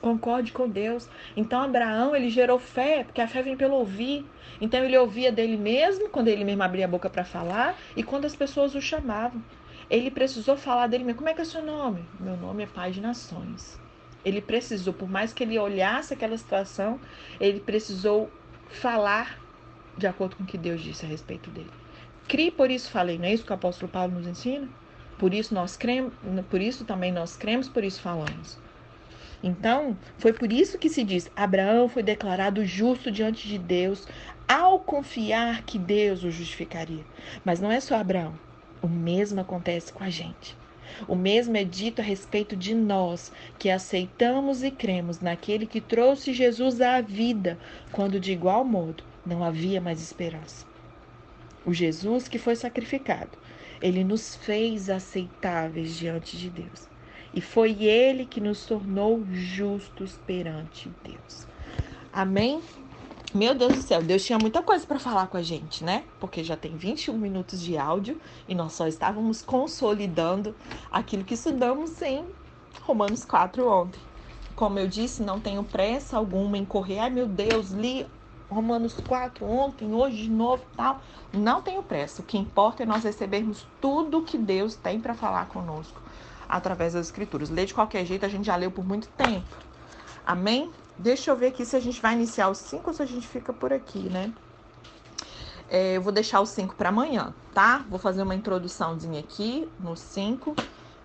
Concorde 0.00 0.52
com 0.52 0.68
Deus. 0.68 1.08
Então 1.36 1.60
Abraão, 1.60 2.14
ele 2.14 2.30
gerou 2.30 2.60
fé, 2.60 3.02
porque 3.02 3.20
a 3.20 3.26
fé 3.26 3.42
vem 3.42 3.56
pelo 3.56 3.74
ouvir. 3.74 4.24
Então 4.60 4.84
ele 4.84 4.96
ouvia 4.96 5.32
dele 5.32 5.56
mesmo, 5.56 6.08
quando 6.08 6.28
ele 6.28 6.44
mesmo 6.44 6.62
abria 6.62 6.84
a 6.84 6.88
boca 6.88 7.10
para 7.10 7.24
falar, 7.24 7.76
e 7.96 8.04
quando 8.04 8.26
as 8.26 8.36
pessoas 8.36 8.76
o 8.76 8.80
chamavam. 8.80 9.42
Ele 9.90 10.08
precisou 10.08 10.56
falar 10.56 10.86
dele 10.86 11.02
mesmo. 11.02 11.18
Como 11.18 11.28
é 11.28 11.34
que 11.34 11.40
é 11.40 11.42
o 11.42 11.46
seu 11.46 11.64
nome? 11.64 12.04
Meu 12.20 12.36
nome 12.36 12.62
é 12.62 12.66
Pai 12.68 12.92
de 12.92 13.00
Nações. 13.00 13.84
Ele 14.26 14.40
precisou, 14.40 14.92
por 14.92 15.08
mais 15.08 15.32
que 15.32 15.44
ele 15.44 15.56
olhasse 15.56 16.12
aquela 16.12 16.36
situação, 16.36 16.98
ele 17.38 17.60
precisou 17.60 18.28
falar 18.68 19.38
de 19.96 20.08
acordo 20.08 20.34
com 20.34 20.42
o 20.42 20.46
que 20.46 20.58
Deus 20.58 20.82
disse 20.82 21.06
a 21.06 21.08
respeito 21.08 21.48
dele. 21.48 21.70
Crie, 22.26 22.50
por 22.50 22.68
isso 22.68 22.90
falei, 22.90 23.18
não 23.18 23.26
é 23.26 23.32
isso 23.32 23.44
que 23.44 23.52
o 23.52 23.54
apóstolo 23.54 23.90
Paulo 23.90 24.14
nos 24.14 24.26
ensina? 24.26 24.68
Por 25.16 25.32
isso 25.32 25.54
nós 25.54 25.76
cremos, 25.76 26.12
por 26.50 26.60
isso 26.60 26.84
também 26.84 27.12
nós 27.12 27.36
cremos, 27.36 27.68
por 27.68 27.84
isso 27.84 28.00
falamos. 28.00 28.58
Então, 29.44 29.96
foi 30.18 30.32
por 30.32 30.52
isso 30.52 30.76
que 30.76 30.88
se 30.88 31.04
diz: 31.04 31.30
Abraão 31.36 31.88
foi 31.88 32.02
declarado 32.02 32.64
justo 32.64 33.12
diante 33.12 33.46
de 33.46 33.58
Deus 33.58 34.08
ao 34.48 34.80
confiar 34.80 35.62
que 35.62 35.78
Deus 35.78 36.24
o 36.24 36.30
justificaria. 36.32 37.04
Mas 37.44 37.60
não 37.60 37.70
é 37.70 37.78
só 37.78 37.94
Abraão. 37.94 38.34
O 38.82 38.88
mesmo 38.88 39.40
acontece 39.40 39.92
com 39.92 40.02
a 40.02 40.10
gente. 40.10 40.56
O 41.06 41.14
mesmo 41.14 41.56
é 41.56 41.64
dito 41.64 42.00
a 42.00 42.04
respeito 42.04 42.56
de 42.56 42.74
nós, 42.74 43.32
que 43.58 43.70
aceitamos 43.70 44.62
e 44.62 44.70
cremos 44.70 45.20
naquele 45.20 45.66
que 45.66 45.80
trouxe 45.80 46.32
Jesus 46.32 46.80
à 46.80 47.00
vida, 47.00 47.58
quando 47.92 48.20
de 48.20 48.32
igual 48.32 48.64
modo 48.64 49.04
não 49.24 49.42
havia 49.42 49.80
mais 49.80 50.00
esperança. 50.00 50.66
O 51.64 51.74
Jesus 51.74 52.28
que 52.28 52.38
foi 52.38 52.54
sacrificado, 52.54 53.36
ele 53.82 54.04
nos 54.04 54.36
fez 54.36 54.88
aceitáveis 54.88 55.96
diante 55.96 56.36
de 56.36 56.48
Deus. 56.48 56.88
E 57.34 57.40
foi 57.40 57.84
ele 57.84 58.24
que 58.24 58.40
nos 58.40 58.64
tornou 58.64 59.22
justos 59.30 60.18
perante 60.26 60.90
Deus. 61.04 61.46
Amém? 62.12 62.62
Meu 63.36 63.54
Deus 63.54 63.74
do 63.74 63.82
céu, 63.82 64.00
Deus 64.00 64.24
tinha 64.24 64.38
muita 64.38 64.62
coisa 64.62 64.86
para 64.86 64.98
falar 64.98 65.26
com 65.26 65.36
a 65.36 65.42
gente, 65.42 65.84
né? 65.84 66.04
Porque 66.18 66.42
já 66.42 66.56
tem 66.56 66.74
21 66.74 67.18
minutos 67.18 67.60
de 67.60 67.76
áudio 67.76 68.18
e 68.48 68.54
nós 68.54 68.72
só 68.72 68.88
estávamos 68.88 69.42
consolidando 69.42 70.54
aquilo 70.90 71.22
que 71.22 71.34
estudamos 71.34 72.00
em 72.00 72.24
Romanos 72.80 73.26
4 73.26 73.68
ontem. 73.68 74.00
Como 74.54 74.78
eu 74.78 74.88
disse, 74.88 75.22
não 75.22 75.38
tenho 75.38 75.62
pressa 75.62 76.16
alguma 76.16 76.56
em 76.56 76.64
correr. 76.64 76.98
Ai, 76.98 77.10
meu 77.10 77.26
Deus, 77.26 77.72
li 77.72 78.06
Romanos 78.48 78.94
4 79.06 79.44
ontem, 79.44 79.92
hoje 79.92 80.22
de 80.22 80.30
novo, 80.30 80.64
tal. 80.74 81.02
Não 81.30 81.60
tenho 81.60 81.82
pressa. 81.82 82.22
O 82.22 82.24
que 82.24 82.38
importa 82.38 82.84
é 82.84 82.86
nós 82.86 83.04
recebermos 83.04 83.66
tudo 83.82 84.22
que 84.22 84.38
Deus 84.38 84.76
tem 84.76 84.98
para 84.98 85.12
falar 85.12 85.46
conosco 85.48 86.00
através 86.48 86.94
das 86.94 87.08
escrituras. 87.08 87.50
Ler 87.50 87.66
de 87.66 87.74
qualquer 87.74 88.06
jeito 88.06 88.24
a 88.24 88.30
gente 88.30 88.46
já 88.46 88.56
leu 88.56 88.70
por 88.70 88.82
muito 88.82 89.08
tempo. 89.08 89.54
Amém? 90.26 90.70
Deixa 90.98 91.30
eu 91.30 91.36
ver 91.36 91.48
aqui 91.48 91.64
se 91.64 91.76
a 91.76 91.80
gente 91.80 92.00
vai 92.00 92.14
iniciar 92.14 92.48
os 92.48 92.58
5 92.58 92.88
ou 92.88 92.94
se 92.94 93.02
a 93.02 93.06
gente 93.06 93.26
fica 93.26 93.52
por 93.52 93.72
aqui, 93.72 94.08
né? 94.08 94.32
É, 95.68 95.96
eu 95.96 96.02
vou 96.02 96.12
deixar 96.12 96.40
os 96.40 96.48
5 96.50 96.74
para 96.74 96.88
amanhã, 96.88 97.34
tá? 97.52 97.84
Vou 97.88 97.98
fazer 97.98 98.22
uma 98.22 98.34
introduçãozinha 98.34 99.20
aqui 99.20 99.68
nos 99.80 100.00
5 100.00 100.54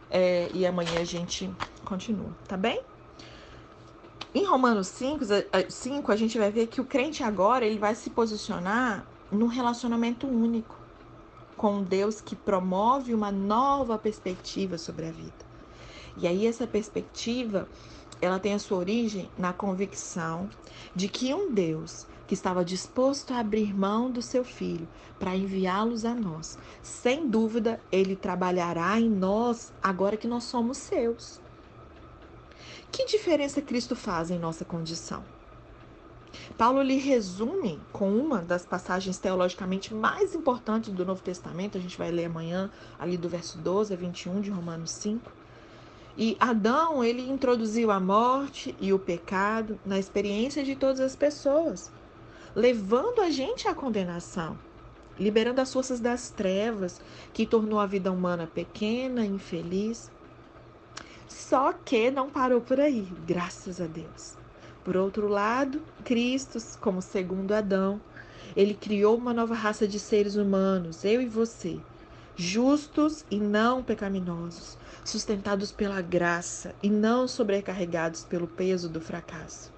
é, 0.09 0.49
e 0.53 0.65
amanhã 0.65 0.99
a 0.99 1.03
gente 1.03 1.53
continua, 1.83 2.29
tá 2.47 2.55
bem? 2.55 2.81
Em 4.33 4.45
Romanos 4.45 4.87
5, 4.87 5.25
5, 5.67 6.11
a 6.11 6.15
gente 6.15 6.37
vai 6.37 6.49
ver 6.51 6.67
que 6.67 6.79
o 6.79 6.85
crente 6.85 7.21
agora 7.21 7.65
ele 7.65 7.77
vai 7.77 7.93
se 7.95 8.09
posicionar 8.09 9.05
num 9.29 9.47
relacionamento 9.47 10.25
único 10.25 10.79
com 11.57 11.83
Deus 11.83 12.21
que 12.21 12.35
promove 12.35 13.13
uma 13.13 13.31
nova 13.31 13.97
perspectiva 13.97 14.77
sobre 14.77 15.07
a 15.07 15.11
vida. 15.11 15.51
E 16.17 16.27
aí 16.27 16.47
essa 16.47 16.65
perspectiva, 16.65 17.67
ela 18.21 18.39
tem 18.39 18.53
a 18.53 18.59
sua 18.59 18.77
origem 18.77 19.29
na 19.37 19.51
convicção 19.51 20.49
de 20.95 21.09
que 21.09 21.33
um 21.33 21.51
Deus 21.51 22.05
que 22.27 22.33
estava 22.33 22.63
disposto 22.63 23.33
a 23.33 23.39
abrir 23.39 23.75
mão 23.75 24.09
do 24.09 24.21
seu 24.21 24.43
filho 24.43 24.87
para 25.19 25.35
enviá-los 25.35 26.05
a 26.05 26.15
nós, 26.15 26.57
sem 26.81 27.27
dúvida, 27.27 27.81
ele 27.91 28.15
trabalhará 28.15 28.97
em 28.99 29.09
nós 29.09 29.73
agora 29.83 30.15
que 30.15 30.27
nós 30.27 30.45
somos 30.45 30.77
seus. 30.77 31.41
Que 32.91 33.05
diferença 33.05 33.61
Cristo 33.61 33.95
faz 33.95 34.31
em 34.31 34.39
nossa 34.39 34.63
condição? 34.63 35.23
Paulo 36.57 36.81
lhe 36.81 36.97
resume 36.97 37.81
com 37.91 38.15
uma 38.15 38.41
das 38.41 38.65
passagens 38.65 39.17
teologicamente 39.17 39.93
mais 39.93 40.33
importantes 40.33 40.93
do 40.93 41.05
Novo 41.05 41.21
Testamento, 41.21 41.77
a 41.77 41.81
gente 41.81 41.97
vai 41.97 42.11
ler 42.11 42.25
amanhã, 42.25 42.71
ali 42.97 43.17
do 43.17 43.27
verso 43.27 43.57
12 43.57 43.93
a 43.93 43.97
21 43.97 44.41
de 44.41 44.49
Romanos 44.49 44.91
5. 44.91 45.40
E 46.17 46.35
Adão, 46.39 47.03
ele 47.03 47.29
introduziu 47.29 47.89
a 47.89 47.99
morte 47.99 48.75
e 48.79 48.91
o 48.91 48.99
pecado 48.99 49.79
na 49.85 49.97
experiência 49.97 50.63
de 50.63 50.75
todas 50.75 50.99
as 50.99 51.15
pessoas, 51.15 51.91
levando 52.53 53.21
a 53.21 53.29
gente 53.29 53.67
à 53.67 53.73
condenação, 53.73 54.59
liberando 55.17 55.61
as 55.61 55.71
forças 55.71 56.01
das 56.01 56.29
trevas, 56.29 56.99
que 57.33 57.45
tornou 57.45 57.79
a 57.79 57.85
vida 57.85 58.11
humana 58.11 58.45
pequena, 58.45 59.25
infeliz. 59.25 60.11
Só 61.29 61.71
que 61.71 62.11
não 62.11 62.29
parou 62.29 62.59
por 62.59 62.79
aí, 62.79 63.07
graças 63.25 63.79
a 63.79 63.85
Deus. 63.85 64.35
Por 64.83 64.97
outro 64.97 65.27
lado, 65.27 65.81
Cristo, 66.03 66.57
como 66.81 67.01
segundo 67.01 67.53
Adão, 67.53 68.01
ele 68.55 68.73
criou 68.73 69.15
uma 69.15 69.33
nova 69.33 69.53
raça 69.53 69.87
de 69.87 69.97
seres 69.97 70.35
humanos, 70.35 71.05
eu 71.05 71.21
e 71.21 71.27
você, 71.27 71.79
justos 72.35 73.25
e 73.29 73.37
não 73.37 73.83
pecaminosos, 73.83 74.77
sustentados 75.03 75.71
pela 75.71 76.01
graça 76.01 76.75
e 76.81 76.89
não 76.89 77.27
sobrecarregados 77.27 78.23
pelo 78.23 78.47
peso 78.47 78.89
do 78.89 79.01
fracasso. 79.01 79.71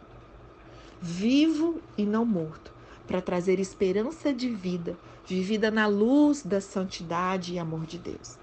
Vivo 1.01 1.81
e 1.97 2.05
não 2.05 2.25
morto, 2.25 2.71
para 3.07 3.21
trazer 3.21 3.59
esperança 3.59 4.33
de 4.33 4.49
vida, 4.49 4.97
vivida 5.25 5.69
na 5.69 5.87
luz 5.87 6.43
da 6.43 6.61
santidade 6.61 7.53
e 7.53 7.59
amor 7.59 7.85
de 7.85 7.97
Deus. 7.97 8.37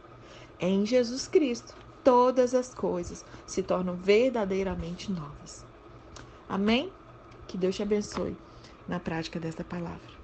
Em 0.59 0.85
Jesus 0.85 1.27
Cristo, 1.27 1.75
todas 2.05 2.55
as 2.55 2.75
coisas 2.75 3.25
se 3.47 3.63
tornam 3.63 3.97
verdadeiramente 3.97 5.11
novas. 5.11 5.65
Amém? 6.49 6.93
Que 7.49 7.57
Deus 7.57 7.77
te 7.77 7.83
abençoe 7.83 8.37
na 8.87 9.01
prática 9.01 9.41
desta 9.41 9.65
palavra. 9.65 10.20